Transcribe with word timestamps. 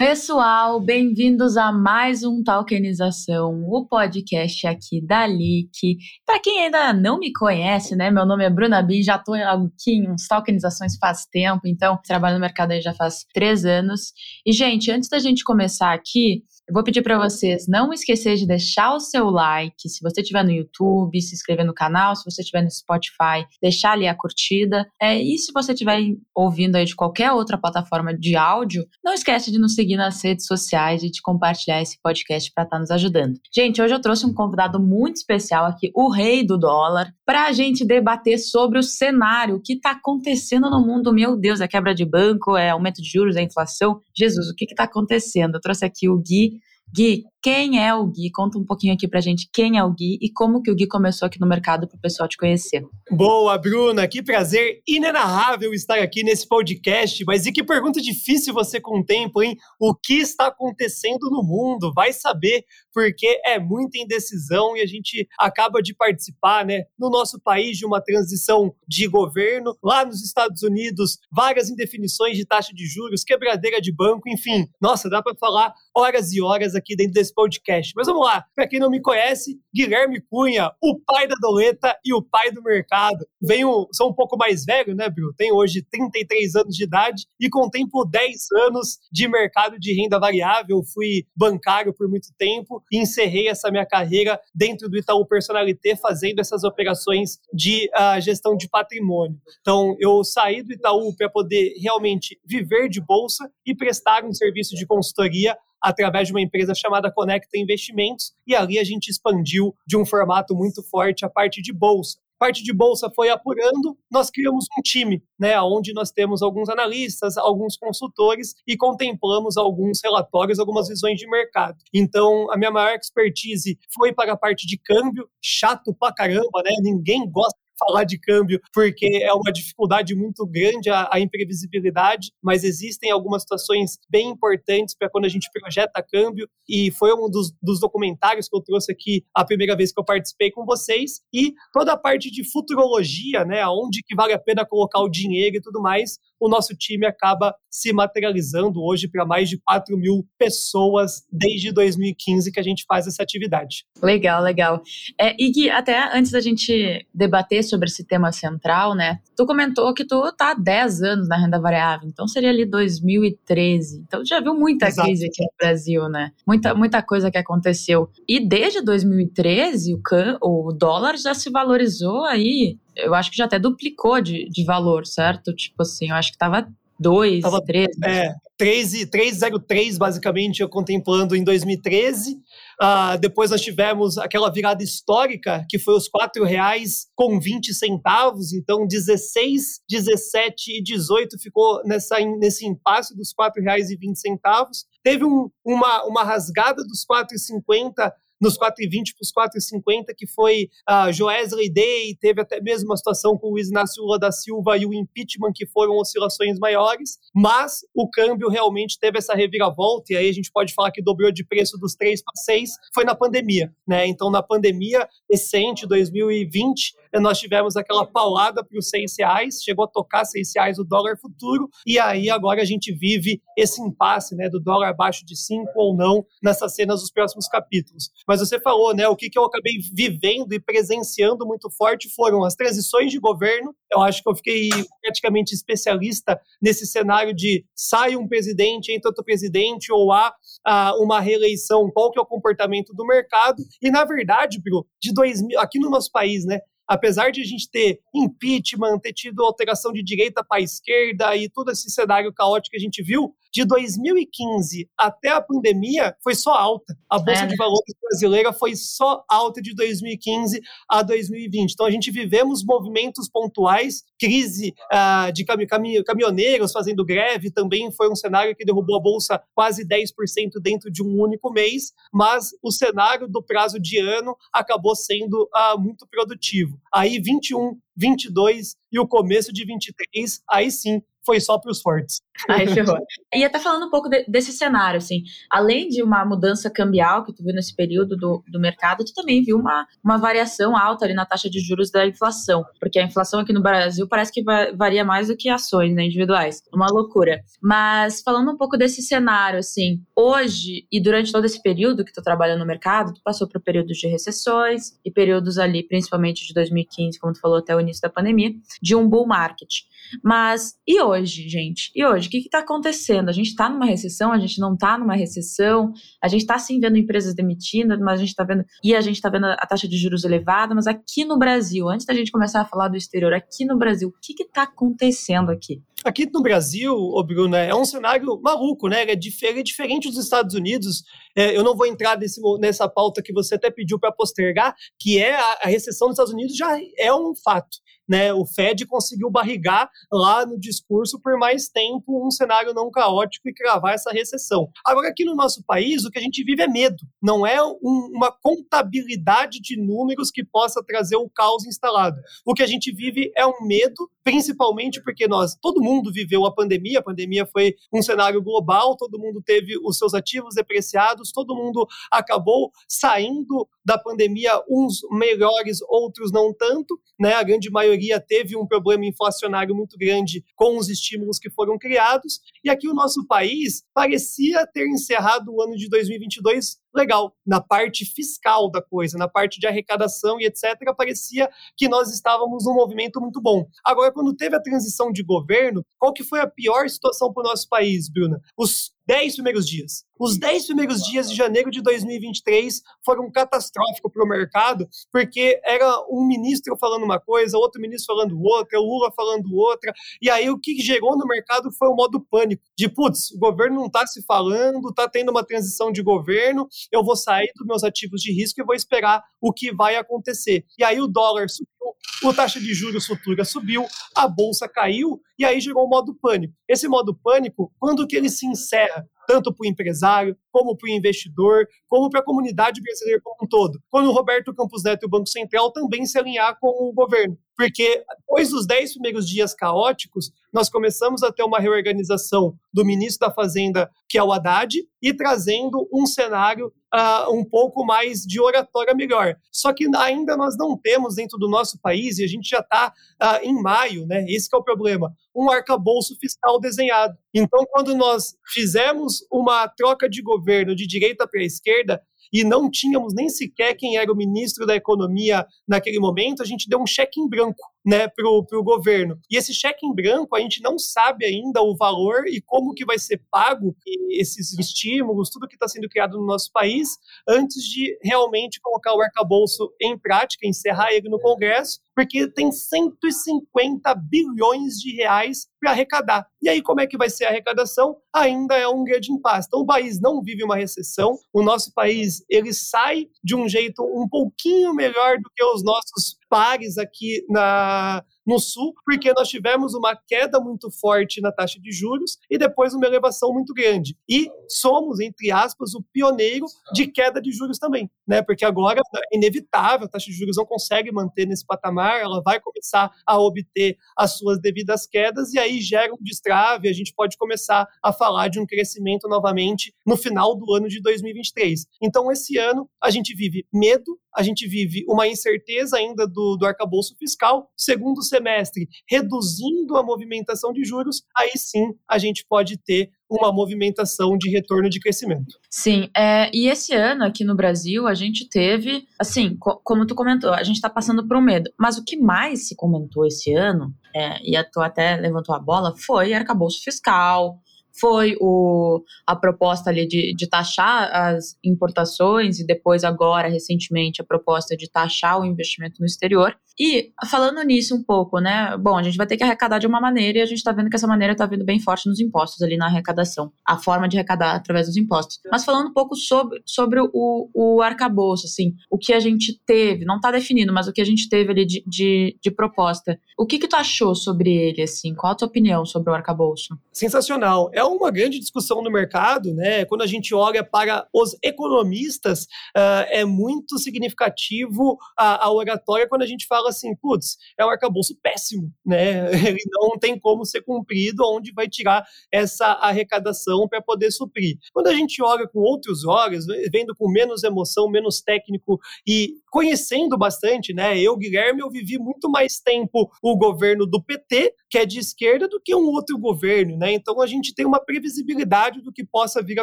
Pessoal, 0.00 0.80
bem-vindos 0.80 1.58
a 1.58 1.70
mais 1.70 2.24
um 2.24 2.42
Talkenização, 2.42 3.62
o 3.66 3.86
podcast 3.86 4.66
aqui 4.66 5.06
da 5.06 5.26
LIC. 5.26 5.98
Para 6.24 6.40
quem 6.40 6.64
ainda 6.64 6.94
não 6.94 7.18
me 7.18 7.30
conhece, 7.30 7.94
né, 7.94 8.10
meu 8.10 8.24
nome 8.24 8.42
é 8.42 8.48
Bruna 8.48 8.80
Bi, 8.80 9.02
já 9.02 9.16
estou 9.16 9.34
aqui 9.34 9.96
em 9.96 10.10
uns 10.10 10.26
Talkenizações 10.26 10.96
faz 10.96 11.26
tempo, 11.30 11.60
então 11.66 12.00
trabalho 12.02 12.36
no 12.36 12.40
mercado 12.40 12.70
aí 12.70 12.80
já 12.80 12.94
faz 12.94 13.26
três 13.34 13.66
anos. 13.66 14.14
E, 14.46 14.52
gente, 14.52 14.90
antes 14.90 15.10
da 15.10 15.18
gente 15.18 15.44
começar 15.44 15.92
aqui, 15.92 16.44
eu 16.70 16.74
vou 16.74 16.84
pedir 16.84 17.02
para 17.02 17.18
vocês 17.18 17.66
não 17.66 17.92
esquecer 17.92 18.36
de 18.36 18.46
deixar 18.46 18.94
o 18.94 19.00
seu 19.00 19.28
like, 19.28 19.88
se 19.88 20.00
você 20.00 20.20
estiver 20.20 20.44
no 20.44 20.52
YouTube, 20.52 21.20
se 21.20 21.34
inscrever 21.34 21.66
no 21.66 21.74
canal, 21.74 22.14
se 22.14 22.24
você 22.24 22.42
estiver 22.42 22.62
no 22.62 22.70
Spotify, 22.70 23.44
deixar 23.60 23.94
ali 23.94 24.06
a 24.06 24.14
curtida. 24.14 24.88
É, 25.02 25.20
e 25.20 25.36
se 25.36 25.52
você 25.52 25.72
estiver 25.72 25.98
ouvindo 26.32 26.76
aí 26.76 26.84
de 26.84 26.94
qualquer 26.94 27.32
outra 27.32 27.58
plataforma 27.58 28.16
de 28.16 28.36
áudio, 28.36 28.86
não 29.04 29.12
esquece 29.12 29.50
de 29.50 29.58
nos 29.58 29.74
seguir 29.74 29.96
nas 29.96 30.22
redes 30.22 30.46
sociais 30.46 31.02
e 31.02 31.10
de 31.10 31.20
compartilhar 31.20 31.82
esse 31.82 31.98
podcast 32.00 32.52
para 32.54 32.62
estar 32.62 32.76
tá 32.76 32.80
nos 32.80 32.92
ajudando. 32.92 33.34
Gente, 33.52 33.82
hoje 33.82 33.92
eu 33.92 34.00
trouxe 34.00 34.24
um 34.24 34.32
convidado 34.32 34.78
muito 34.78 35.16
especial 35.16 35.64
aqui, 35.64 35.90
o 35.92 36.08
rei 36.08 36.46
do 36.46 36.56
dólar, 36.56 37.12
para 37.26 37.46
a 37.46 37.52
gente 37.52 37.84
debater 37.84 38.38
sobre 38.38 38.78
o 38.78 38.82
cenário, 38.84 39.56
o 39.56 39.60
que 39.60 39.72
está 39.72 39.90
acontecendo 39.90 40.70
no 40.70 40.86
mundo. 40.86 41.12
Meu 41.12 41.36
Deus, 41.36 41.60
é 41.60 41.66
quebra 41.66 41.92
de 41.92 42.04
banco, 42.04 42.56
é 42.56 42.70
aumento 42.70 43.02
de 43.02 43.08
juros, 43.08 43.34
é 43.34 43.42
inflação. 43.42 44.00
Jesus, 44.16 44.48
o 44.48 44.54
que 44.54 44.66
está 44.66 44.84
acontecendo? 44.84 45.56
Eu 45.56 45.60
trouxe 45.60 45.84
aqui 45.84 46.08
o 46.08 46.16
Gui 46.16 46.59
Gui, 46.92 47.26
quem 47.42 47.82
é 47.82 47.94
o 47.94 48.06
Gui? 48.06 48.30
Conta 48.30 48.58
um 48.58 48.64
pouquinho 48.64 48.92
aqui 48.92 49.08
pra 49.08 49.20
gente 49.20 49.48
quem 49.52 49.78
é 49.78 49.84
o 49.84 49.92
Gui 49.92 50.18
e 50.20 50.30
como 50.30 50.62
que 50.62 50.70
o 50.70 50.74
Gui 50.74 50.86
começou 50.86 51.26
aqui 51.26 51.40
no 51.40 51.46
mercado 51.46 51.88
para 51.88 51.96
o 51.96 52.00
pessoal 52.00 52.28
te 52.28 52.36
conhecer. 52.36 52.84
Boa, 53.10 53.56
Bruna, 53.56 54.06
que 54.06 54.22
prazer 54.22 54.82
inenarrável 54.86 55.72
estar 55.72 55.98
aqui 56.00 56.22
nesse 56.22 56.46
podcast, 56.46 57.24
mas 57.24 57.46
e 57.46 57.52
que 57.52 57.64
pergunta 57.64 58.00
difícil 58.00 58.52
você 58.52 58.80
contempla, 58.80 59.44
hein? 59.44 59.56
O 59.78 59.94
que 59.94 60.14
está 60.14 60.48
acontecendo 60.48 61.30
no 61.30 61.42
mundo? 61.42 61.92
Vai 61.94 62.12
saber, 62.12 62.64
porque 62.92 63.40
é 63.44 63.58
muita 63.58 63.98
indecisão 63.98 64.76
e 64.76 64.80
a 64.80 64.86
gente 64.86 65.26
acaba 65.38 65.80
de 65.80 65.94
participar, 65.94 66.64
né, 66.64 66.84
no 66.98 67.08
nosso 67.08 67.40
país 67.40 67.78
de 67.78 67.86
uma 67.86 68.02
transição 68.02 68.74
de 68.86 69.06
governo, 69.08 69.76
lá 69.82 70.04
nos 70.04 70.22
Estados 70.22 70.62
Unidos, 70.62 71.18
várias 71.32 71.70
indefinições 71.70 72.36
de 72.36 72.44
taxa 72.44 72.72
de 72.74 72.86
juros, 72.86 73.24
quebradeira 73.24 73.80
de 73.80 73.92
banco, 73.92 74.28
enfim. 74.28 74.68
Nossa, 74.80 75.08
dá 75.08 75.22
para 75.22 75.34
falar 75.36 75.72
horas 75.96 76.32
e 76.32 76.42
horas 76.42 76.74
aqui 76.74 76.94
dentro 76.94 77.14
desse 77.14 77.29
podcast. 77.32 77.92
Mas 77.96 78.06
vamos 78.06 78.24
lá, 78.24 78.44
para 78.54 78.68
quem 78.68 78.78
não 78.78 78.90
me 78.90 79.00
conhece, 79.00 79.58
Guilherme 79.74 80.20
Cunha, 80.20 80.70
o 80.82 80.98
pai 81.00 81.26
da 81.26 81.36
doleta 81.40 81.96
e 82.04 82.12
o 82.12 82.22
pai 82.22 82.50
do 82.50 82.62
mercado. 82.62 83.26
Venho, 83.40 83.86
sou 83.92 84.10
um 84.10 84.14
pouco 84.14 84.36
mais 84.36 84.64
velho, 84.64 84.94
né, 84.94 85.08
Bruno? 85.08 85.32
Tenho 85.36 85.54
hoje 85.54 85.82
33 85.90 86.56
anos 86.56 86.74
de 86.74 86.84
idade 86.84 87.26
e 87.40 87.48
contemplo 87.48 88.04
10 88.04 88.36
anos 88.66 88.98
de 89.10 89.28
mercado 89.28 89.78
de 89.78 89.92
renda 89.94 90.18
variável. 90.18 90.82
Fui 90.92 91.24
bancário 91.36 91.94
por 91.94 92.08
muito 92.08 92.28
tempo 92.38 92.82
e 92.92 92.98
encerrei 92.98 93.48
essa 93.48 93.70
minha 93.70 93.86
carreira 93.86 94.40
dentro 94.54 94.88
do 94.88 94.98
Itaú 94.98 95.26
Personalité 95.26 95.96
fazendo 95.96 96.40
essas 96.40 96.64
operações 96.64 97.38
de 97.52 97.88
uh, 97.94 98.20
gestão 98.20 98.56
de 98.56 98.68
patrimônio. 98.68 99.38
Então, 99.60 99.96
eu 99.98 100.22
saí 100.24 100.62
do 100.62 100.72
Itaú 100.72 101.14
para 101.16 101.28
poder 101.28 101.74
realmente 101.80 102.38
viver 102.44 102.88
de 102.88 103.00
bolsa 103.00 103.50
e 103.66 103.74
prestar 103.74 104.24
um 104.24 104.32
serviço 104.32 104.74
de 104.74 104.86
consultoria 104.86 105.56
através 105.82 106.28
de 106.28 106.34
uma 106.34 106.40
empresa 106.40 106.74
chamada 106.74 107.10
Conecta 107.10 107.58
Investimentos, 107.58 108.32
e 108.46 108.54
ali 108.54 108.78
a 108.78 108.84
gente 108.84 109.08
expandiu 109.08 109.74
de 109.86 109.96
um 109.96 110.04
formato 110.04 110.54
muito 110.54 110.82
forte 110.82 111.24
a 111.24 111.28
parte 111.28 111.62
de 111.62 111.72
bolsa 111.72 112.18
parte 112.40 112.64
de 112.64 112.72
bolsa 112.72 113.10
foi 113.14 113.28
apurando, 113.28 113.98
nós 114.10 114.30
criamos 114.30 114.64
um 114.78 114.80
time, 114.80 115.22
né, 115.38 115.60
onde 115.60 115.92
nós 115.92 116.10
temos 116.10 116.40
alguns 116.40 116.70
analistas, 116.70 117.36
alguns 117.36 117.76
consultores 117.76 118.54
e 118.66 118.78
contemplamos 118.78 119.58
alguns 119.58 120.00
relatórios, 120.02 120.58
algumas 120.58 120.88
visões 120.88 121.18
de 121.18 121.28
mercado. 121.28 121.76
Então, 121.92 122.50
a 122.50 122.56
minha 122.56 122.70
maior 122.70 122.96
expertise 122.96 123.78
foi 123.94 124.14
para 124.14 124.32
a 124.32 124.38
parte 124.38 124.66
de 124.66 124.78
câmbio, 124.78 125.28
chato 125.42 125.94
pra 125.94 126.14
caramba, 126.14 126.62
né? 126.64 126.70
Ninguém 126.80 127.30
gosta 127.30 127.58
falar 127.84 128.04
de 128.04 128.18
câmbio, 128.18 128.60
porque 128.72 129.20
é 129.22 129.32
uma 129.32 129.50
dificuldade 129.52 130.14
muito 130.14 130.46
grande 130.46 130.90
a, 130.90 131.08
a 131.10 131.18
imprevisibilidade, 131.18 132.32
mas 132.42 132.62
existem 132.62 133.10
algumas 133.10 133.42
situações 133.42 133.98
bem 134.08 134.28
importantes 134.28 134.94
para 134.94 135.08
quando 135.08 135.24
a 135.24 135.28
gente 135.28 135.48
projeta 135.52 136.02
câmbio, 136.02 136.48
e 136.68 136.90
foi 136.92 137.12
um 137.14 137.30
dos, 137.30 137.52
dos 137.62 137.80
documentários 137.80 138.48
que 138.48 138.56
eu 138.56 138.60
trouxe 138.60 138.92
aqui 138.92 139.24
a 139.34 139.44
primeira 139.44 139.76
vez 139.76 139.92
que 139.92 140.00
eu 140.00 140.04
participei 140.04 140.50
com 140.50 140.64
vocês, 140.64 141.20
e 141.32 141.54
toda 141.72 141.92
a 141.92 141.96
parte 141.96 142.30
de 142.30 142.44
futurologia, 142.50 143.44
né, 143.44 143.66
onde 143.66 144.02
que 144.06 144.14
vale 144.14 144.32
a 144.32 144.38
pena 144.38 144.66
colocar 144.66 145.00
o 145.00 145.08
dinheiro 145.08 145.56
e 145.56 145.60
tudo 145.60 145.80
mais, 145.80 146.18
o 146.40 146.48
nosso 146.48 146.74
time 146.74 147.06
acaba 147.06 147.54
se 147.70 147.92
materializando 147.92 148.82
hoje 148.82 149.06
para 149.06 149.24
mais 149.24 149.48
de 149.48 149.58
4 149.58 149.96
mil 149.96 150.26
pessoas 150.38 151.22
desde 151.30 151.70
2015 151.70 152.50
que 152.50 152.58
a 152.58 152.62
gente 152.62 152.84
faz 152.88 153.06
essa 153.06 153.22
atividade. 153.22 153.84
Legal, 154.02 154.42
legal. 154.42 154.82
É, 155.18 155.36
e 155.38 155.52
que 155.52 155.70
até 155.70 156.16
antes 156.16 156.32
da 156.32 156.40
gente 156.40 157.06
debater 157.14 157.62
sobre 157.62 157.88
esse 157.88 158.04
tema 158.04 158.32
central, 158.32 158.94
né? 158.94 159.20
Tu 159.36 159.46
comentou 159.46 159.92
que 159.94 160.04
tu 160.04 160.32
tá 160.32 160.52
há 160.52 160.54
10 160.54 161.02
anos 161.02 161.28
na 161.28 161.36
renda 161.36 161.60
variável, 161.60 162.08
então 162.08 162.26
seria 162.26 162.50
ali 162.50 162.64
2013. 162.64 164.02
Então 164.06 164.24
já 164.24 164.40
viu 164.40 164.54
muita 164.54 164.88
Exato. 164.88 165.06
crise 165.06 165.26
aqui 165.26 165.42
no 165.42 165.50
Brasil, 165.58 166.08
né? 166.08 166.32
Muita, 166.46 166.74
muita 166.74 167.02
coisa 167.02 167.30
que 167.30 167.38
aconteceu. 167.38 168.10
E 168.26 168.40
desde 168.40 168.82
2013 168.82 169.94
o, 169.94 170.02
can, 170.02 170.38
o 170.42 170.72
dólar 170.72 171.16
já 171.16 171.34
se 171.34 171.50
valorizou 171.50 172.24
aí 172.24 172.78
eu 173.04 173.14
acho 173.14 173.30
que 173.30 173.36
já 173.36 173.44
até 173.44 173.58
duplicou 173.58 174.20
de, 174.20 174.48
de 174.48 174.64
valor, 174.64 175.06
certo? 175.06 175.54
Tipo 175.54 175.82
assim, 175.82 176.10
eu 176.10 176.16
acho 176.16 176.32
que 176.32 176.38
tava 176.38 176.68
2, 177.00 177.42
3. 177.66 177.88
É, 178.04 178.34
3,03 178.60 179.96
basicamente 179.96 180.60
eu 180.60 180.68
contemplando 180.68 181.34
em 181.34 181.42
2013. 181.42 182.34
Uh, 182.34 183.18
depois 183.18 183.50
nós 183.50 183.62
tivemos 183.62 184.18
aquela 184.18 184.50
virada 184.50 184.82
histórica, 184.82 185.64
que 185.68 185.78
foi 185.78 185.94
os 185.94 186.08
R$ 186.14 186.44
reais 186.44 187.06
com 187.16 187.40
20 187.40 187.72
centavos. 187.72 188.52
Então, 188.52 188.86
16, 188.86 189.80
17 189.88 190.78
e 190.78 190.82
18 190.82 191.38
ficou 191.38 191.82
nessa, 191.84 192.18
nesse 192.38 192.66
impasse 192.66 193.16
dos 193.16 193.32
R$ 193.38 193.62
reais 193.62 193.90
e 193.90 193.96
20 193.96 194.16
centavos. 194.16 194.84
Teve 195.02 195.24
um, 195.24 195.48
uma, 195.64 196.04
uma 196.04 196.22
rasgada 196.22 196.82
dos 196.84 197.06
4,50 197.10 198.12
nos 198.40 198.56
4,20 198.56 199.14
para 199.14 199.22
os 199.22 199.32
4,50, 199.32 200.14
que 200.16 200.26
foi 200.26 200.68
a 200.86 201.12
Joesley 201.12 201.72
Day, 201.72 202.16
teve 202.20 202.40
até 202.40 202.60
mesmo 202.60 202.90
uma 202.90 202.96
situação 202.96 203.36
com 203.36 203.52
o 203.52 203.58
Inácio 203.58 204.02
Lula 204.02 204.18
da 204.18 204.32
Silva 204.32 204.76
e 204.78 204.86
o 204.86 204.94
impeachment, 204.94 205.52
que 205.54 205.66
foram 205.66 205.96
oscilações 205.96 206.58
maiores, 206.58 207.18
mas 207.34 207.80
o 207.94 208.08
câmbio 208.08 208.48
realmente 208.48 208.98
teve 208.98 209.18
essa 209.18 209.34
reviravolta, 209.34 210.12
e 210.12 210.16
aí 210.16 210.28
a 210.28 210.32
gente 210.32 210.50
pode 210.50 210.72
falar 210.72 210.90
que 210.90 211.02
dobrou 211.02 211.30
de 211.30 211.44
preço 211.44 211.76
dos 211.78 211.94
3 211.94 212.22
para 212.22 212.34
6, 212.34 212.70
foi 212.94 213.04
na 213.04 213.14
pandemia, 213.14 213.72
né? 213.86 214.06
Então, 214.06 214.30
na 214.30 214.42
pandemia 214.42 215.08
recente, 215.30 215.86
2020, 215.86 216.94
nós 217.14 217.38
tivemos 217.38 217.76
aquela 217.76 218.06
paulada 218.06 218.64
para 218.64 218.78
os 218.78 218.88
seis 218.88 219.14
reais, 219.18 219.62
chegou 219.62 219.84
a 219.84 219.88
tocar 219.88 220.24
seis 220.24 220.52
reais 220.54 220.78
o 220.78 220.84
dólar 220.84 221.16
futuro, 221.18 221.68
e 221.86 221.98
aí 221.98 222.30
agora 222.30 222.62
a 222.62 222.64
gente 222.64 222.92
vive 222.92 223.42
esse 223.56 223.80
impasse 223.82 224.36
né, 224.36 224.48
do 224.48 224.60
dólar 224.60 224.90
abaixo 224.90 225.24
de 225.24 225.36
cinco 225.36 225.70
ou 225.74 225.96
não 225.96 226.24
nessas 226.42 226.74
cenas 226.74 227.00
dos 227.00 227.10
próximos 227.10 227.48
capítulos. 227.48 228.10
Mas 228.26 228.40
você 228.40 228.60
falou, 228.60 228.94
né, 228.94 229.08
o 229.08 229.16
que, 229.16 229.28
que 229.28 229.38
eu 229.38 229.44
acabei 229.44 229.74
vivendo 229.92 230.52
e 230.52 230.60
presenciando 230.60 231.46
muito 231.46 231.70
forte 231.70 232.08
foram 232.14 232.44
as 232.44 232.54
transições 232.54 233.10
de 233.10 233.18
governo. 233.18 233.74
Eu 233.90 234.02
acho 234.02 234.22
que 234.22 234.30
eu 234.30 234.36
fiquei 234.36 234.70
praticamente 235.02 235.54
especialista 235.54 236.40
nesse 236.60 236.86
cenário 236.86 237.34
de 237.34 237.64
sai 237.74 238.16
um 238.16 238.28
presidente, 238.28 238.92
entra 238.92 239.08
outro 239.08 239.24
presidente, 239.24 239.92
ou 239.92 240.12
há 240.12 240.32
uh, 240.66 241.02
uma 241.02 241.20
reeleição, 241.20 241.90
qual 241.90 242.10
que 242.10 242.18
é 242.18 242.22
o 242.22 242.26
comportamento 242.26 242.92
do 242.94 243.06
mercado. 243.06 243.62
E, 243.82 243.90
na 243.90 244.04
verdade, 244.04 244.60
Bru, 244.60 244.86
de 245.00 245.12
2000, 245.12 245.58
aqui 245.58 245.78
no 245.78 245.90
nosso 245.90 246.10
país, 246.10 246.44
né, 246.44 246.60
apesar 246.90 247.30
de 247.30 247.40
a 247.40 247.44
gente 247.44 247.70
ter 247.70 248.00
impeachment, 248.12 248.98
ter 248.98 249.12
tido 249.12 249.44
alteração 249.44 249.92
de 249.92 250.02
direita 250.02 250.42
para 250.42 250.60
esquerda 250.60 251.36
e 251.36 251.48
todo 251.48 251.70
esse 251.70 251.88
cenário 251.88 252.32
caótico 252.32 252.72
que 252.72 252.76
a 252.76 252.80
gente 252.80 253.00
viu, 253.00 253.32
de 253.52 253.64
2015 253.64 254.88
até 254.96 255.30
a 255.30 255.40
pandemia 255.40 256.16
foi 256.22 256.34
só 256.34 256.52
alta. 256.52 256.96
A 257.08 257.18
bolsa 257.18 257.44
é. 257.44 257.46
de 257.46 257.56
valores 257.56 257.94
brasileira 258.00 258.52
foi 258.52 258.74
só 258.74 259.24
alta 259.28 259.60
de 259.60 259.74
2015 259.74 260.60
a 260.88 261.02
2020. 261.02 261.72
Então 261.72 261.86
a 261.86 261.90
gente 261.90 262.10
vivemos 262.10 262.64
movimentos 262.64 263.28
pontuais, 263.28 264.02
crise 264.18 264.74
uh, 264.92 265.32
de 265.32 265.44
cami 265.44 265.66
cami 265.66 266.02
caminhoneiros 266.04 266.72
fazendo 266.72 267.04
greve 267.04 267.50
também 267.50 267.90
foi 267.90 268.10
um 268.10 268.16
cenário 268.16 268.54
que 268.54 268.64
derrubou 268.64 268.96
a 268.96 269.00
bolsa 269.00 269.42
quase 269.54 269.86
10% 269.86 270.60
dentro 270.62 270.90
de 270.90 271.02
um 271.02 271.20
único 271.20 271.52
mês, 271.52 271.92
mas 272.12 272.50
o 272.62 272.70
cenário 272.70 273.28
do 273.28 273.42
prazo 273.42 273.78
de 273.78 273.98
ano 273.98 274.36
acabou 274.52 274.94
sendo 274.94 275.48
uh, 275.54 275.78
muito 275.78 276.06
produtivo. 276.06 276.78
Aí 276.92 277.18
21, 277.18 277.78
22 277.96 278.76
e 278.92 278.98
o 278.98 279.06
começo 279.06 279.52
de 279.52 279.64
23, 279.64 280.42
aí 280.48 280.70
sim 280.70 281.02
foi 281.24 281.40
só 281.40 281.58
para 281.58 281.70
os 281.70 281.80
fortes. 281.80 282.20
Aí 282.48 282.66
ferrou. 282.66 282.98
E 283.34 283.44
até 283.44 283.58
falando 283.58 283.86
um 283.86 283.90
pouco 283.90 284.08
de, 284.08 284.24
desse 284.26 284.52
cenário, 284.52 284.98
assim, 284.98 285.22
além 285.50 285.88
de 285.88 286.02
uma 286.02 286.24
mudança 286.24 286.70
cambial 286.70 287.24
que 287.24 287.32
tu 287.32 287.42
viu 287.42 287.54
nesse 287.54 287.74
período 287.74 288.16
do, 288.16 288.42
do 288.48 288.60
mercado, 288.60 289.04
tu 289.04 289.12
também 289.14 289.42
viu 289.42 289.58
uma, 289.58 289.86
uma 290.02 290.16
variação 290.16 290.76
alta 290.76 291.04
ali 291.04 291.14
na 291.14 291.26
taxa 291.26 291.50
de 291.50 291.60
juros 291.60 291.90
da 291.90 292.06
inflação, 292.06 292.64
porque 292.78 292.98
a 292.98 293.04
inflação 293.04 293.40
aqui 293.40 293.52
no 293.52 293.62
Brasil 293.62 294.06
parece 294.08 294.32
que 294.32 294.42
varia 294.76 295.04
mais 295.04 295.28
do 295.28 295.36
que 295.36 295.48
ações 295.48 295.94
né, 295.94 296.04
individuais. 296.04 296.62
Uma 296.72 296.86
loucura. 296.86 297.40
Mas 297.60 298.22
falando 298.22 298.50
um 298.50 298.56
pouco 298.56 298.76
desse 298.76 299.02
cenário, 299.02 299.58
assim, 299.58 300.02
hoje 300.16 300.86
e 300.90 301.00
durante 301.00 301.32
todo 301.32 301.44
esse 301.44 301.62
período 301.62 302.04
que 302.04 302.12
tu 302.12 302.22
trabalha 302.22 302.56
no 302.56 302.66
mercado, 302.66 303.14
tu 303.14 303.20
passou 303.22 303.48
por 303.48 303.60
períodos 303.60 303.98
de 303.98 304.08
recessões 304.08 304.98
e 305.04 305.10
períodos 305.10 305.58
ali, 305.58 305.82
principalmente 305.82 306.46
de 306.46 306.54
2015, 306.54 307.18
como 307.18 307.32
tu 307.32 307.40
falou, 307.40 307.58
até 307.58 307.74
o 307.74 307.80
início 307.80 308.02
da 308.02 308.08
pandemia, 308.08 308.52
de 308.80 308.94
um 308.94 309.08
bull 309.08 309.26
market. 309.26 309.82
Mas 310.22 310.74
e 310.86 311.00
hoje, 311.00 311.48
gente? 311.48 311.90
E 311.94 312.04
hoje? 312.04 312.29
O 312.30 312.38
que 312.40 312.46
está 312.46 312.60
acontecendo? 312.60 313.28
A 313.28 313.32
gente 313.32 313.48
está 313.48 313.68
numa 313.68 313.86
recessão? 313.86 314.30
A 314.30 314.38
gente 314.38 314.60
não 314.60 314.74
está 314.74 314.96
numa 314.96 315.16
recessão? 315.16 315.92
A 316.22 316.28
gente 316.28 316.42
está 316.42 316.56
sim 316.60 316.78
vendo 316.78 316.96
empresas 316.96 317.34
demitindo, 317.34 317.98
mas 317.98 318.14
a 318.14 318.16
gente 318.18 318.28
está 318.28 318.44
vendo. 318.44 318.64
E 318.84 318.94
a 318.94 319.00
gente 319.00 319.16
está 319.16 319.28
vendo 319.28 319.46
a 319.46 319.66
taxa 319.66 319.88
de 319.88 319.96
juros 319.96 320.22
elevada, 320.22 320.72
mas 320.72 320.86
aqui 320.86 321.24
no 321.24 321.36
Brasil, 321.36 321.88
antes 321.88 322.06
da 322.06 322.14
gente 322.14 322.30
começar 322.30 322.60
a 322.60 322.64
falar 322.64 322.86
do 322.86 322.96
exterior, 322.96 323.32
aqui 323.32 323.64
no 323.64 323.76
Brasil, 323.76 324.10
o 324.10 324.12
que 324.12 324.40
está 324.44 324.62
acontecendo 324.62 325.50
aqui? 325.50 325.82
Aqui 326.04 326.30
no 326.32 326.40
Brasil, 326.40 326.94
o 326.94 327.22
Bruno, 327.24 327.56
é 327.56 327.74
um 327.74 327.84
cenário 327.84 328.40
maluco, 328.40 328.86
né? 328.86 329.02
É 329.10 329.16
diferente, 329.16 329.66
diferente 329.66 330.08
dos 330.08 330.16
Estados 330.16 330.54
Unidos. 330.54 331.02
É, 331.36 331.56
eu 331.56 331.64
não 331.64 331.76
vou 331.76 331.86
entrar 331.86 332.16
nesse, 332.16 332.40
nessa 332.60 332.88
pauta 332.88 333.20
que 333.20 333.32
você 333.32 333.56
até 333.56 333.72
pediu 333.72 333.98
para 333.98 334.12
postergar, 334.12 334.72
que 335.00 335.18
é 335.18 335.34
a, 335.34 335.58
a 335.64 335.66
recessão 335.66 336.06
dos 336.06 336.14
Estados 336.14 336.32
Unidos 336.32 336.56
já 336.56 336.78
é 336.96 337.12
um 337.12 337.34
fato 337.34 337.78
né, 338.10 338.32
o 338.34 338.44
Fed 338.44 338.84
conseguiu 338.86 339.30
barrigar 339.30 339.88
lá 340.10 340.44
no 340.44 340.58
discurso 340.58 341.20
por 341.20 341.38
mais 341.38 341.68
tempo 341.68 342.26
um 342.26 342.28
cenário 342.28 342.74
não 342.74 342.90
caótico 342.90 343.48
e 343.48 343.54
cravar 343.54 343.94
essa 343.94 344.10
recessão. 344.10 344.68
Agora, 344.84 345.08
aqui 345.08 345.24
no 345.24 345.36
nosso 345.36 345.62
país, 345.64 346.04
o 346.04 346.10
que 346.10 346.18
a 346.18 346.22
gente 346.22 346.42
vive 346.42 346.60
é 346.60 346.66
medo, 346.66 347.04
não 347.22 347.46
é 347.46 347.62
um, 347.62 348.10
uma 348.12 348.32
contabilidade 348.32 349.60
de 349.60 349.76
números 349.80 350.32
que 350.32 350.44
possa 350.44 350.82
trazer 350.82 351.14
o 351.14 351.30
caos 351.30 351.64
instalado. 351.64 352.20
O 352.44 352.52
que 352.52 352.64
a 352.64 352.66
gente 352.66 352.92
vive 352.92 353.30
é 353.36 353.46
um 353.46 353.64
medo, 353.64 354.10
principalmente 354.24 355.00
porque 355.00 355.28
nós, 355.28 355.54
todo 355.62 355.80
mundo 355.80 356.12
viveu 356.12 356.44
a 356.44 356.52
pandemia, 356.52 356.98
a 356.98 357.04
pandemia 357.04 357.46
foi 357.46 357.76
um 357.94 358.02
cenário 358.02 358.42
global, 358.42 358.96
todo 358.96 359.20
mundo 359.20 359.40
teve 359.40 359.78
os 359.84 359.96
seus 359.96 360.14
ativos 360.14 360.56
depreciados, 360.56 361.30
todo 361.30 361.54
mundo 361.54 361.86
acabou 362.10 362.72
saindo 362.88 363.68
da 363.84 363.96
pandemia, 363.96 364.60
uns 364.68 364.98
melhores, 365.12 365.78
outros 365.88 366.32
não 366.32 366.52
tanto, 366.52 367.00
né? 367.18 367.34
A 367.34 367.42
grande 367.42 367.70
maioria 367.70 367.99
teve 368.20 368.56
um 368.56 368.66
problema 368.66 369.04
inflacionário 369.04 369.74
muito 369.74 369.96
grande 369.98 370.44
com 370.54 370.78
os 370.78 370.88
estímulos 370.88 371.38
que 371.38 371.50
foram 371.50 371.78
criados, 371.78 372.40
e 372.64 372.70
aqui 372.70 372.88
o 372.88 372.94
nosso 372.94 373.26
país 373.26 373.82
parecia 373.92 374.66
ter 374.66 374.86
encerrado 374.86 375.52
o 375.52 375.62
ano 375.62 375.76
de 375.76 375.88
2022 375.88 376.78
legal, 376.94 377.34
na 377.46 377.60
parte 377.60 378.04
fiscal 378.04 378.70
da 378.70 378.82
coisa, 378.82 379.16
na 379.16 379.28
parte 379.28 379.60
de 379.60 379.66
arrecadação 379.66 380.40
e 380.40 380.46
etc, 380.46 380.78
parecia 380.96 381.50
que 381.76 381.88
nós 381.88 382.12
estávamos 382.12 382.64
num 382.64 382.74
movimento 382.74 383.20
muito 383.20 383.40
bom. 383.40 383.66
Agora, 383.84 384.12
quando 384.12 384.34
teve 384.34 384.56
a 384.56 384.62
transição 384.62 385.12
de 385.12 385.22
governo, 385.22 385.84
qual 385.98 386.12
que 386.12 386.24
foi 386.24 386.40
a 386.40 386.46
pior 386.46 386.88
situação 386.88 387.32
para 387.32 387.42
o 387.42 387.48
nosso 387.48 387.68
país, 387.68 388.08
Bruna? 388.08 388.40
Os 388.56 388.92
10 389.10 389.34
primeiros 389.34 389.66
dias. 389.66 390.04
Os 390.20 390.38
10 390.38 390.66
primeiros 390.66 391.02
dias 391.02 391.28
de 391.28 391.36
janeiro 391.36 391.68
de 391.68 391.82
2023 391.82 392.80
foram 393.04 393.28
catastróficos 393.28 394.12
para 394.12 394.24
o 394.24 394.28
mercado, 394.28 394.88
porque 395.10 395.60
era 395.64 396.00
um 396.08 396.24
ministro 396.24 396.76
falando 396.78 397.02
uma 397.02 397.18
coisa, 397.18 397.58
outro 397.58 397.80
ministro 397.80 398.14
falando 398.14 398.40
outra, 398.40 398.78
o 398.78 398.84
Lula 398.84 399.10
falando 399.10 399.52
outra, 399.52 399.92
e 400.22 400.30
aí 400.30 400.48
o 400.48 400.56
que 400.56 400.80
gerou 400.80 401.18
no 401.18 401.26
mercado 401.26 401.72
foi 401.72 401.88
o 401.88 401.94
modo 401.96 402.20
pânico, 402.20 402.62
de 402.78 402.88
putz, 402.88 403.32
o 403.32 403.38
governo 403.40 403.80
não 403.80 403.86
está 403.86 404.06
se 404.06 404.22
falando, 404.22 404.90
está 404.90 405.08
tendo 405.08 405.30
uma 405.30 405.44
transição 405.44 405.90
de 405.90 406.02
governo, 406.02 406.68
eu 406.92 407.04
vou 407.04 407.16
sair 407.16 407.50
dos 407.56 407.66
meus 407.66 407.84
ativos 407.84 408.20
de 408.20 408.32
risco 408.32 408.60
e 408.60 408.64
vou 408.64 408.74
esperar 408.74 409.22
o 409.40 409.52
que 409.52 409.74
vai 409.74 409.96
acontecer. 409.96 410.64
E 410.78 410.84
aí 410.84 411.00
o 411.00 411.06
dólar 411.06 411.48
subiu, 411.48 411.94
o 412.24 412.34
taxa 412.34 412.60
de 412.60 412.72
juros 412.74 413.06
futura 413.06 413.44
subiu, 413.44 413.86
a 414.16 414.28
bolsa 414.28 414.68
caiu 414.68 415.20
e 415.38 415.44
aí 415.44 415.60
gerou 415.60 415.84
o 415.84 415.88
modo 415.88 416.14
pânico. 416.20 416.54
Esse 416.68 416.88
modo 416.88 417.14
pânico, 417.14 417.72
quando 417.78 418.06
que 418.06 418.16
ele 418.16 418.28
se 418.28 418.46
encerra? 418.46 419.06
tanto 419.30 419.54
para 419.54 419.64
o 419.64 419.70
empresário, 419.70 420.36
como 420.50 420.76
para 420.76 420.88
o 420.88 420.92
investidor, 420.92 421.64
como 421.88 422.10
para 422.10 422.18
a 422.18 422.24
comunidade 422.24 422.82
brasileira 422.82 423.20
como 423.22 423.36
um 423.44 423.46
todo. 423.46 423.78
Quando 423.88 424.08
o 424.08 424.12
Roberto 424.12 424.52
Campos 424.52 424.82
Neto 424.82 425.04
e 425.04 425.06
o 425.06 425.08
Banco 425.08 425.28
Central 425.28 425.70
também 425.72 426.04
se 426.04 426.18
alinhar 426.18 426.58
com 426.58 426.66
o 426.66 426.92
governo. 426.92 427.38
Porque 427.60 428.02
depois 428.20 428.48
dos 428.48 428.66
dez 428.66 428.94
primeiros 428.94 429.28
dias 429.28 429.52
caóticos, 429.52 430.32
nós 430.50 430.70
começamos 430.70 431.22
a 431.22 431.30
ter 431.30 431.42
uma 431.42 431.60
reorganização 431.60 432.54
do 432.72 432.86
ministro 432.86 433.28
da 433.28 433.34
Fazenda, 433.34 433.90
que 434.08 434.16
é 434.16 434.24
o 434.24 434.32
Haddad, 434.32 434.78
e 435.02 435.12
trazendo 435.12 435.86
um 435.92 436.06
cenário 436.06 436.68
uh, 436.68 437.30
um 437.30 437.44
pouco 437.44 437.84
mais 437.84 438.22
de 438.22 438.40
oratória 438.40 438.94
melhor. 438.94 439.36
Só 439.52 439.74
que 439.74 439.86
ainda 439.94 440.38
nós 440.38 440.56
não 440.56 440.74
temos 440.74 441.16
dentro 441.16 441.36
do 441.36 441.50
nosso 441.50 441.78
país, 441.82 442.18
e 442.18 442.24
a 442.24 442.26
gente 442.26 442.48
já 442.48 442.60
está 442.60 442.88
uh, 442.88 442.92
ah, 443.20 443.40
em 443.44 443.60
maio, 443.60 444.06
né? 444.06 444.24
Esse 444.26 444.48
é 444.54 444.56
o 444.56 444.64
problema, 444.64 445.12
um 445.36 445.50
arcabouço 445.50 446.16
fiscal 446.18 446.58
desenhado. 446.58 447.14
Então, 447.34 447.66
quando 447.70 447.94
nós 447.94 448.34
fizemos 448.54 449.18
uma 449.30 449.68
troca 449.68 450.08
de 450.08 450.22
governo 450.22 450.74
de 450.74 450.86
direita 450.86 451.28
para 451.28 451.40
a 451.42 451.44
esquerda, 451.44 452.02
e 452.32 452.44
não 452.44 452.70
tínhamos 452.70 453.14
nem 453.14 453.28
sequer 453.28 453.74
quem 453.74 453.96
era 453.96 454.12
o 454.12 454.16
ministro 454.16 454.66
da 454.66 454.76
Economia 454.76 455.46
naquele 455.66 455.98
momento, 455.98 456.42
a 456.42 456.46
gente 456.46 456.68
deu 456.68 456.80
um 456.80 456.86
cheque 456.86 457.20
em 457.20 457.28
branco 457.28 457.62
né, 457.84 458.08
para 458.08 458.28
o 458.28 458.62
governo. 458.62 459.18
E 459.30 459.36
esse 459.36 459.54
cheque 459.54 459.86
em 459.86 459.94
branco, 459.94 460.36
a 460.36 460.40
gente 460.40 460.62
não 460.62 460.78
sabe 460.78 461.24
ainda 461.24 461.62
o 461.62 461.76
valor 461.76 462.26
e 462.26 462.40
como 462.40 462.74
que 462.74 462.84
vai 462.84 462.98
ser 462.98 463.22
pago 463.30 463.74
esses 464.10 464.58
estímulos, 464.58 465.30
tudo 465.30 465.48
que 465.48 465.54
está 465.54 465.68
sendo 465.68 465.88
criado 465.88 466.18
no 466.18 466.26
nosso 466.26 466.50
país, 466.52 466.88
antes 467.28 467.64
de 467.64 467.98
realmente 468.02 468.60
colocar 468.60 468.94
o 468.94 469.00
arcabouço 469.00 469.72
em 469.80 469.98
prática, 469.98 470.46
encerrar 470.46 470.92
ele 470.92 471.08
no 471.08 471.18
Congresso, 471.18 471.80
porque 471.94 472.28
tem 472.28 472.50
150 472.50 473.94
bilhões 473.94 474.74
de 474.74 474.94
reais 474.94 475.46
para 475.60 475.72
arrecadar. 475.72 476.26
E 476.42 476.48
aí, 476.48 476.62
como 476.62 476.80
é 476.80 476.86
que 476.86 476.96
vai 476.96 477.10
ser 477.10 477.26
a 477.26 477.28
arrecadação? 477.28 477.96
Ainda 478.14 478.56
é 478.56 478.66
um 478.66 478.84
grande 478.84 479.12
impasse. 479.12 479.48
Então, 479.48 479.60
o 479.60 479.66
país 479.66 480.00
não 480.00 480.22
vive 480.22 480.42
uma 480.42 480.56
recessão, 480.56 481.18
o 481.32 481.42
nosso 481.42 481.72
país 481.74 482.24
ele 482.28 482.52
sai 482.52 483.06
de 483.22 483.34
um 483.34 483.48
jeito 483.48 483.82
um 483.82 484.08
pouquinho 484.08 484.74
melhor 484.74 485.18
do 485.18 485.30
que 485.34 485.44
os 485.44 485.62
nossos 485.62 486.16
pares 486.30 486.78
aqui 486.78 487.26
na, 487.28 488.04
no 488.24 488.38
Sul, 488.38 488.72
porque 488.86 489.12
nós 489.12 489.28
tivemos 489.28 489.74
uma 489.74 489.96
queda 490.06 490.38
muito 490.40 490.70
forte 490.70 491.20
na 491.20 491.32
taxa 491.32 491.58
de 491.60 491.72
juros 491.72 492.16
e 492.30 492.38
depois 492.38 492.72
uma 492.72 492.86
elevação 492.86 493.32
muito 493.32 493.52
grande. 493.52 493.98
E 494.08 494.30
somos, 494.48 495.00
entre 495.00 495.32
aspas, 495.32 495.74
o 495.74 495.82
pioneiro 495.92 496.46
de 496.72 496.86
queda 496.86 497.20
de 497.20 497.32
juros 497.32 497.58
também, 497.58 497.90
né? 498.06 498.22
Porque 498.22 498.44
agora 498.44 498.80
é 499.12 499.16
inevitável, 499.16 499.86
a 499.86 499.90
taxa 499.90 500.06
de 500.06 500.16
juros 500.16 500.36
não 500.36 500.46
consegue 500.46 500.92
manter 500.92 501.26
nesse 501.26 501.44
patamar, 501.44 502.00
ela 502.00 502.22
vai 502.22 502.40
começar 502.40 502.90
a 503.04 503.18
obter 503.18 503.76
as 503.98 504.16
suas 504.16 504.40
devidas 504.40 504.86
quedas 504.86 505.34
e 505.34 505.38
aí 505.38 505.60
gera 505.60 505.92
um 505.92 505.98
destrave, 506.00 506.68
a 506.68 506.72
gente 506.72 506.94
pode 506.94 507.16
começar 507.16 507.66
a 507.82 507.92
falar 507.92 508.28
de 508.28 508.38
um 508.38 508.46
crescimento 508.46 509.08
novamente 509.08 509.74
no 509.84 509.96
final 509.96 510.36
do 510.36 510.54
ano 510.54 510.68
de 510.68 510.80
2023. 510.80 511.66
Então, 511.82 512.12
esse 512.12 512.38
ano, 512.38 512.70
a 512.80 512.90
gente 512.90 513.14
vive 513.16 513.44
medo, 513.52 513.98
a 514.16 514.22
gente 514.22 514.46
vive 514.46 514.84
uma 514.88 515.06
incerteza 515.06 515.76
ainda 515.76 516.06
do, 516.06 516.36
do 516.36 516.46
arcabouço 516.46 516.96
fiscal. 516.98 517.50
Segundo 517.56 518.02
semestre, 518.02 518.68
reduzindo 518.88 519.76
a 519.76 519.82
movimentação 519.82 520.52
de 520.52 520.64
juros, 520.64 521.02
aí 521.16 521.32
sim 521.36 521.74
a 521.88 521.98
gente 521.98 522.24
pode 522.28 522.56
ter 522.56 522.90
uma 523.10 523.32
movimentação 523.32 524.16
de 524.16 524.30
retorno 524.30 524.70
de 524.70 524.78
crescimento. 524.78 525.36
Sim, 525.50 525.88
é, 525.96 526.30
e 526.32 526.48
esse 526.48 526.72
ano 526.74 527.04
aqui 527.04 527.24
no 527.24 527.34
Brasil 527.34 527.88
a 527.88 527.94
gente 527.94 528.28
teve, 528.28 528.86
assim, 528.98 529.36
co 529.36 529.60
como 529.64 529.84
tu 529.84 529.96
comentou, 529.96 530.32
a 530.32 530.44
gente 530.44 530.56
está 530.56 530.70
passando 530.70 531.06
por 531.06 531.16
um 531.16 531.20
medo. 531.20 531.50
Mas 531.58 531.76
o 531.76 531.84
que 531.84 531.96
mais 531.96 532.46
se 532.46 532.54
comentou 532.54 533.04
esse 533.04 533.34
ano, 533.34 533.74
é, 533.94 534.18
e 534.22 534.42
tu 534.52 534.60
até 534.60 534.96
levantou 534.96 535.34
a 535.34 535.40
bola, 535.40 535.74
foi 535.76 536.12
arcabouço 536.12 536.62
fiscal, 536.62 537.40
foi 537.80 538.16
o, 538.20 538.82
a 539.06 539.16
proposta 539.16 539.70
ali 539.70 539.86
de, 539.86 540.14
de 540.14 540.28
taxar 540.28 540.90
as 540.92 541.36
importações 541.42 542.38
e 542.38 542.46
depois 542.46 542.84
agora, 542.84 543.28
recentemente, 543.28 544.00
a 544.00 544.04
proposta 544.04 544.56
de 544.56 544.70
taxar 544.70 545.20
o 545.20 545.24
investimento 545.24 545.80
no 545.80 545.86
exterior. 545.86 546.36
E 546.60 546.92
falando 547.10 547.42
nisso 547.42 547.74
um 547.74 547.82
pouco, 547.82 548.20
né? 548.20 548.54
Bom, 548.58 548.76
a 548.76 548.82
gente 548.82 548.98
vai 548.98 549.06
ter 549.06 549.16
que 549.16 549.24
arrecadar 549.24 549.58
de 549.58 549.66
uma 549.66 549.80
maneira 549.80 550.18
e 550.18 550.20
a 550.20 550.26
gente 550.26 550.36
está 550.36 550.52
vendo 550.52 550.68
que 550.68 550.76
essa 550.76 550.86
maneira 550.86 551.14
está 551.14 551.24
vindo 551.24 551.42
bem 551.42 551.58
forte 551.58 551.88
nos 551.88 551.98
impostos 551.98 552.42
ali 552.42 552.58
na 552.58 552.66
arrecadação, 552.66 553.32
a 553.48 553.56
forma 553.56 553.88
de 553.88 553.96
arrecadar 553.96 554.34
através 554.34 554.66
dos 554.66 554.76
impostos. 554.76 555.20
Mas 555.32 555.42
falando 555.42 555.70
um 555.70 555.72
pouco 555.72 555.96
sobre, 555.96 556.38
sobre 556.44 556.78
o, 556.78 557.30
o 557.32 557.62
arcabouço, 557.62 558.26
assim, 558.26 558.52
o 558.70 558.76
que 558.76 558.92
a 558.92 559.00
gente 559.00 559.40
teve, 559.46 559.86
não 559.86 559.96
está 559.96 560.10
definido, 560.10 560.52
mas 560.52 560.68
o 560.68 560.72
que 560.72 560.82
a 560.82 560.84
gente 560.84 561.08
teve 561.08 561.30
ali 561.30 561.46
de, 561.46 561.64
de, 561.66 562.18
de, 562.22 562.30
proposta. 562.30 563.00
O 563.18 563.24
que 563.24 563.38
que 563.38 563.48
tu 563.48 563.56
achou 563.56 563.94
sobre 563.94 564.30
ele, 564.30 564.60
assim? 564.60 564.94
Qual 564.94 565.14
a 565.14 565.16
tua 565.16 565.28
opinião 565.28 565.64
sobre 565.64 565.90
o 565.90 565.94
arcabouço? 565.94 566.58
Sensacional. 566.70 567.48
É 567.54 567.64
uma 567.64 567.90
grande 567.90 568.18
discussão 568.18 568.62
no 568.62 568.70
mercado, 568.70 569.32
né? 569.32 569.64
Quando 569.64 569.80
a 569.80 569.86
gente 569.86 570.14
olha 570.14 570.44
para 570.44 570.86
os 570.92 571.16
economistas, 571.22 572.24
uh, 572.54 572.84
é 572.88 573.06
muito 573.06 573.58
significativo 573.58 574.76
a, 574.94 575.24
a 575.24 575.32
oratória 575.32 575.88
quando 575.88 576.02
a 576.02 576.06
gente 576.06 576.26
fala 576.26 576.49
assim, 576.50 576.74
putz, 576.76 577.16
é 577.38 577.44
um 577.44 577.50
arcabouço 577.50 577.96
péssimo, 578.02 578.52
né? 578.64 579.10
Ele 579.34 579.42
não 579.50 579.78
tem 579.78 579.98
como 579.98 580.24
ser 580.24 580.42
cumprido, 580.42 581.02
onde 581.06 581.32
vai 581.32 581.48
tirar 581.48 581.84
essa 582.12 582.46
arrecadação 582.46 583.48
para 583.48 583.62
poder 583.62 583.90
suprir. 583.90 584.36
Quando 584.52 584.68
a 584.68 584.74
gente 584.74 585.02
olha 585.02 585.26
com 585.26 585.40
outros 585.40 585.84
olhos, 585.84 586.26
vendo 586.52 586.74
com 586.76 586.90
menos 586.90 587.24
emoção, 587.24 587.68
menos 587.68 588.00
técnico 588.00 588.58
e 588.86 589.14
conhecendo 589.30 589.96
bastante, 589.96 590.52
né? 590.52 590.78
Eu, 590.78 590.96
Guilherme, 590.96 591.40
eu 591.40 591.50
vivi 591.50 591.78
muito 591.78 592.10
mais 592.10 592.40
tempo 592.40 592.90
o 593.02 593.16
governo 593.16 593.66
do 593.66 593.82
PT, 593.82 594.34
que 594.48 594.58
é 594.58 594.66
de 594.66 594.78
esquerda, 594.78 595.28
do 595.28 595.40
que 595.40 595.54
um 595.54 595.68
outro 595.68 595.98
governo, 595.98 596.56
né? 596.56 596.72
Então 596.72 597.00
a 597.00 597.06
gente 597.06 597.34
tem 597.34 597.46
uma 597.46 597.60
previsibilidade 597.64 598.60
do 598.60 598.72
que 598.72 598.84
possa 598.84 599.22
vir 599.22 599.38
a 599.38 599.42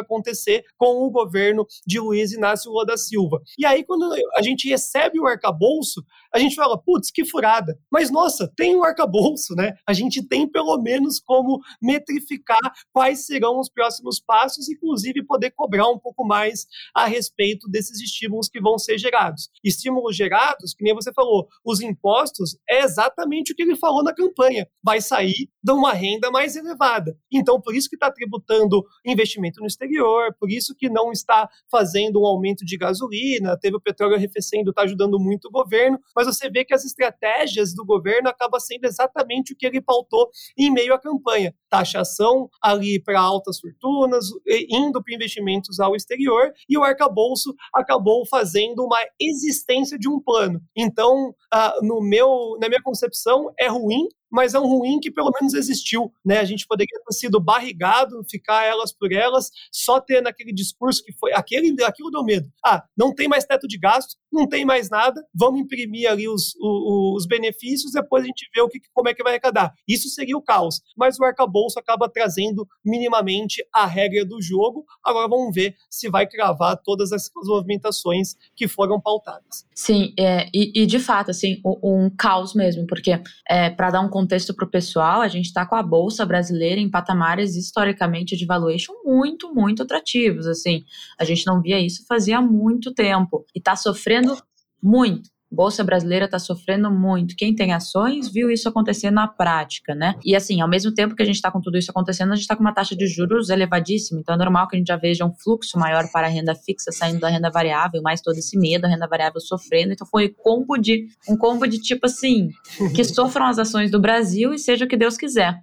acontecer 0.00 0.64
com 0.76 1.04
o 1.04 1.10
governo 1.10 1.66
de 1.86 1.98
Luiz 1.98 2.32
Inácio 2.32 2.70
Lula 2.70 2.86
da 2.86 2.96
Silva. 2.96 3.40
E 3.58 3.64
aí, 3.64 3.84
quando 3.84 4.12
a 4.34 4.42
gente 4.42 4.68
recebe 4.68 5.20
o 5.20 5.26
arcabouço, 5.26 6.04
a 6.38 6.40
gente 6.40 6.54
fala, 6.54 6.80
putz, 6.80 7.10
que 7.10 7.24
furada. 7.24 7.76
Mas, 7.90 8.10
nossa, 8.10 8.50
tem 8.56 8.76
o 8.76 8.84
arcabouço, 8.84 9.54
né? 9.56 9.74
A 9.86 9.92
gente 9.92 10.22
tem 10.22 10.48
pelo 10.48 10.80
menos 10.80 11.18
como 11.18 11.60
metrificar 11.82 12.60
quais 12.92 13.26
serão 13.26 13.58
os 13.58 13.68
próximos 13.68 14.20
passos, 14.20 14.68
inclusive 14.68 15.24
poder 15.24 15.50
cobrar 15.50 15.88
um 15.88 15.98
pouco 15.98 16.24
mais 16.24 16.66
a 16.94 17.06
respeito 17.06 17.68
desses 17.68 18.00
estímulos 18.00 18.48
que 18.48 18.60
vão 18.60 18.78
ser 18.78 18.98
gerados. 18.98 19.48
Estímulos 19.64 20.16
gerados, 20.16 20.74
que 20.74 20.84
nem 20.84 20.94
você 20.94 21.12
falou, 21.12 21.48
os 21.64 21.80
impostos 21.80 22.56
é 22.68 22.82
exatamente 22.82 23.52
o 23.52 23.56
que 23.56 23.62
ele 23.62 23.74
falou 23.74 24.04
na 24.04 24.14
campanha. 24.14 24.68
Vai 24.82 25.00
sair 25.00 25.50
de 25.62 25.72
uma 25.72 25.92
renda 25.92 26.30
mais 26.30 26.54
elevada. 26.54 27.16
Então, 27.32 27.60
por 27.60 27.74
isso 27.74 27.88
que 27.88 27.96
está 27.96 28.12
tributando 28.12 28.84
investimento 29.04 29.60
no 29.60 29.66
exterior, 29.66 30.32
por 30.38 30.50
isso 30.50 30.74
que 30.76 30.88
não 30.88 31.10
está 31.10 31.48
fazendo 31.68 32.20
um 32.20 32.26
aumento 32.26 32.64
de 32.64 32.76
gasolina, 32.76 33.58
teve 33.58 33.76
o 33.76 33.80
petróleo 33.80 34.14
arrefecendo, 34.14 34.70
está 34.70 34.82
ajudando 34.82 35.18
muito 35.18 35.48
o 35.48 35.50
governo, 35.50 35.98
mas 36.14 36.27
você 36.32 36.50
vê 36.50 36.64
que 36.64 36.74
as 36.74 36.84
estratégias 36.84 37.74
do 37.74 37.84
governo 37.84 38.28
acabam 38.28 38.60
sendo 38.60 38.84
exatamente 38.84 39.52
o 39.52 39.56
que 39.56 39.66
ele 39.66 39.80
pautou 39.80 40.28
em 40.56 40.70
meio 40.70 40.94
à 40.94 40.98
campanha. 40.98 41.54
Taxação 41.68 42.48
ali 42.62 43.02
para 43.02 43.20
altas 43.20 43.60
fortunas, 43.60 44.26
indo 44.68 45.02
para 45.02 45.14
investimentos 45.14 45.80
ao 45.80 45.94
exterior, 45.94 46.52
e 46.68 46.76
o 46.76 46.82
arcabouço 46.82 47.54
acabou 47.74 48.26
fazendo 48.26 48.84
uma 48.84 48.98
existência 49.20 49.98
de 49.98 50.08
um 50.08 50.20
plano. 50.20 50.60
Então, 50.76 51.30
uh, 51.30 51.86
no 51.86 52.00
meu, 52.00 52.56
na 52.60 52.68
minha 52.68 52.82
concepção, 52.82 53.52
é 53.58 53.68
ruim 53.68 54.08
mas 54.30 54.54
é 54.54 54.60
um 54.60 54.66
ruim 54.66 55.00
que 55.00 55.10
pelo 55.10 55.32
menos 55.38 55.54
existiu, 55.54 56.12
né? 56.24 56.38
A 56.38 56.44
gente 56.44 56.66
poderia 56.66 56.98
ter 57.06 57.14
sido 57.14 57.40
barrigado, 57.40 58.22
ficar 58.28 58.64
elas 58.64 58.92
por 58.92 59.12
elas, 59.12 59.50
só 59.72 60.00
ter 60.00 60.22
naquele 60.22 60.52
discurso 60.52 61.02
que 61.02 61.12
foi 61.12 61.32
aquele, 61.32 61.74
aquilo 61.84 62.10
deu 62.10 62.24
medo. 62.24 62.48
Ah, 62.64 62.84
não 62.96 63.14
tem 63.14 63.28
mais 63.28 63.44
teto 63.44 63.66
de 63.66 63.78
gasto, 63.78 64.16
não 64.32 64.46
tem 64.46 64.64
mais 64.64 64.90
nada, 64.90 65.22
vamos 65.34 65.60
imprimir 65.60 66.10
ali 66.10 66.28
os, 66.28 66.54
os, 66.60 67.16
os 67.22 67.26
benefícios, 67.26 67.92
depois 67.92 68.24
a 68.24 68.26
gente 68.26 68.48
vê 68.54 68.60
o 68.60 68.68
que, 68.68 68.80
como 68.92 69.08
é 69.08 69.14
que 69.14 69.22
vai 69.22 69.32
arrecadar. 69.32 69.72
Isso 69.86 70.08
seria 70.08 70.36
o 70.36 70.42
caos, 70.42 70.80
mas 70.96 71.18
o 71.18 71.24
arcabouço 71.24 71.78
acaba 71.78 72.08
trazendo 72.08 72.66
minimamente 72.84 73.64
a 73.74 73.86
regra 73.86 74.24
do 74.24 74.40
jogo. 74.40 74.84
Agora 75.04 75.28
vamos 75.28 75.54
ver 75.54 75.74
se 75.88 76.08
vai 76.08 76.26
cravar 76.26 76.76
todas 76.82 77.12
as 77.12 77.30
movimentações 77.44 78.34
que 78.54 78.68
foram 78.68 79.00
pautadas. 79.00 79.66
Sim, 79.74 80.12
é, 80.18 80.48
e, 80.52 80.82
e, 80.82 80.86
de 80.86 80.98
fato, 80.98 81.30
assim, 81.30 81.60
um, 81.64 82.04
um 82.06 82.10
caos 82.10 82.54
mesmo, 82.54 82.86
porque 82.86 83.20
é, 83.48 83.70
para 83.70 83.90
dar 83.90 84.00
um 84.00 84.10
contexto 84.18 84.52
para 84.52 84.66
o 84.66 84.70
pessoal, 84.70 85.20
a 85.20 85.28
gente 85.28 85.46
está 85.46 85.64
com 85.64 85.76
a 85.76 85.82
bolsa 85.82 86.26
brasileira 86.26 86.80
em 86.80 86.90
patamares 86.90 87.54
historicamente 87.54 88.36
de 88.36 88.44
valuation 88.44 88.92
muito, 89.04 89.54
muito 89.54 89.84
atrativos. 89.84 90.46
Assim, 90.46 90.84
a 91.16 91.24
gente 91.24 91.46
não 91.46 91.62
via 91.62 91.78
isso 91.78 92.04
fazia 92.04 92.40
muito 92.40 92.92
tempo 92.92 93.46
e 93.54 93.60
está 93.60 93.76
sofrendo 93.76 94.36
muito. 94.82 95.30
Bolsa 95.50 95.82
brasileira 95.82 96.26
está 96.26 96.38
sofrendo 96.38 96.90
muito. 96.90 97.34
Quem 97.36 97.54
tem 97.54 97.72
ações 97.72 98.30
viu 98.30 98.50
isso 98.50 98.68
acontecer 98.68 99.10
na 99.10 99.26
prática, 99.26 99.94
né? 99.94 100.14
E 100.22 100.36
assim, 100.36 100.60
ao 100.60 100.68
mesmo 100.68 100.92
tempo 100.92 101.16
que 101.16 101.22
a 101.22 101.26
gente 101.26 101.36
está 101.36 101.50
com 101.50 101.60
tudo 101.60 101.78
isso 101.78 101.90
acontecendo, 101.90 102.32
a 102.32 102.34
gente 102.34 102.42
está 102.42 102.54
com 102.54 102.60
uma 102.60 102.74
taxa 102.74 102.94
de 102.94 103.06
juros 103.06 103.48
elevadíssima. 103.48 104.20
Então 104.20 104.34
é 104.34 104.38
normal 104.38 104.68
que 104.68 104.76
a 104.76 104.78
gente 104.78 104.88
já 104.88 104.96
veja 104.96 105.24
um 105.24 105.32
fluxo 105.32 105.78
maior 105.78 106.04
para 106.12 106.26
a 106.26 106.30
renda 106.30 106.54
fixa 106.54 106.92
saindo 106.92 107.20
da 107.20 107.28
renda 107.28 107.50
variável, 107.50 108.02
mais 108.02 108.20
todo 108.20 108.36
esse 108.36 108.58
medo, 108.58 108.84
a 108.84 108.88
renda 108.88 109.08
variável 109.08 109.40
sofrendo. 109.40 109.92
Então 109.94 110.06
foi 110.06 110.26
um 110.26 110.34
combo 110.42 110.76
de 110.76 111.06
um 111.28 111.36
combo 111.36 111.66
de 111.66 111.78
tipo 111.78 112.04
assim, 112.04 112.50
que 112.94 113.02
sofram 113.04 113.46
as 113.46 113.58
ações 113.58 113.90
do 113.90 113.98
Brasil 113.98 114.52
e 114.52 114.58
seja 114.58 114.84
o 114.84 114.88
que 114.88 114.96
Deus 114.98 115.16
quiser. 115.16 115.58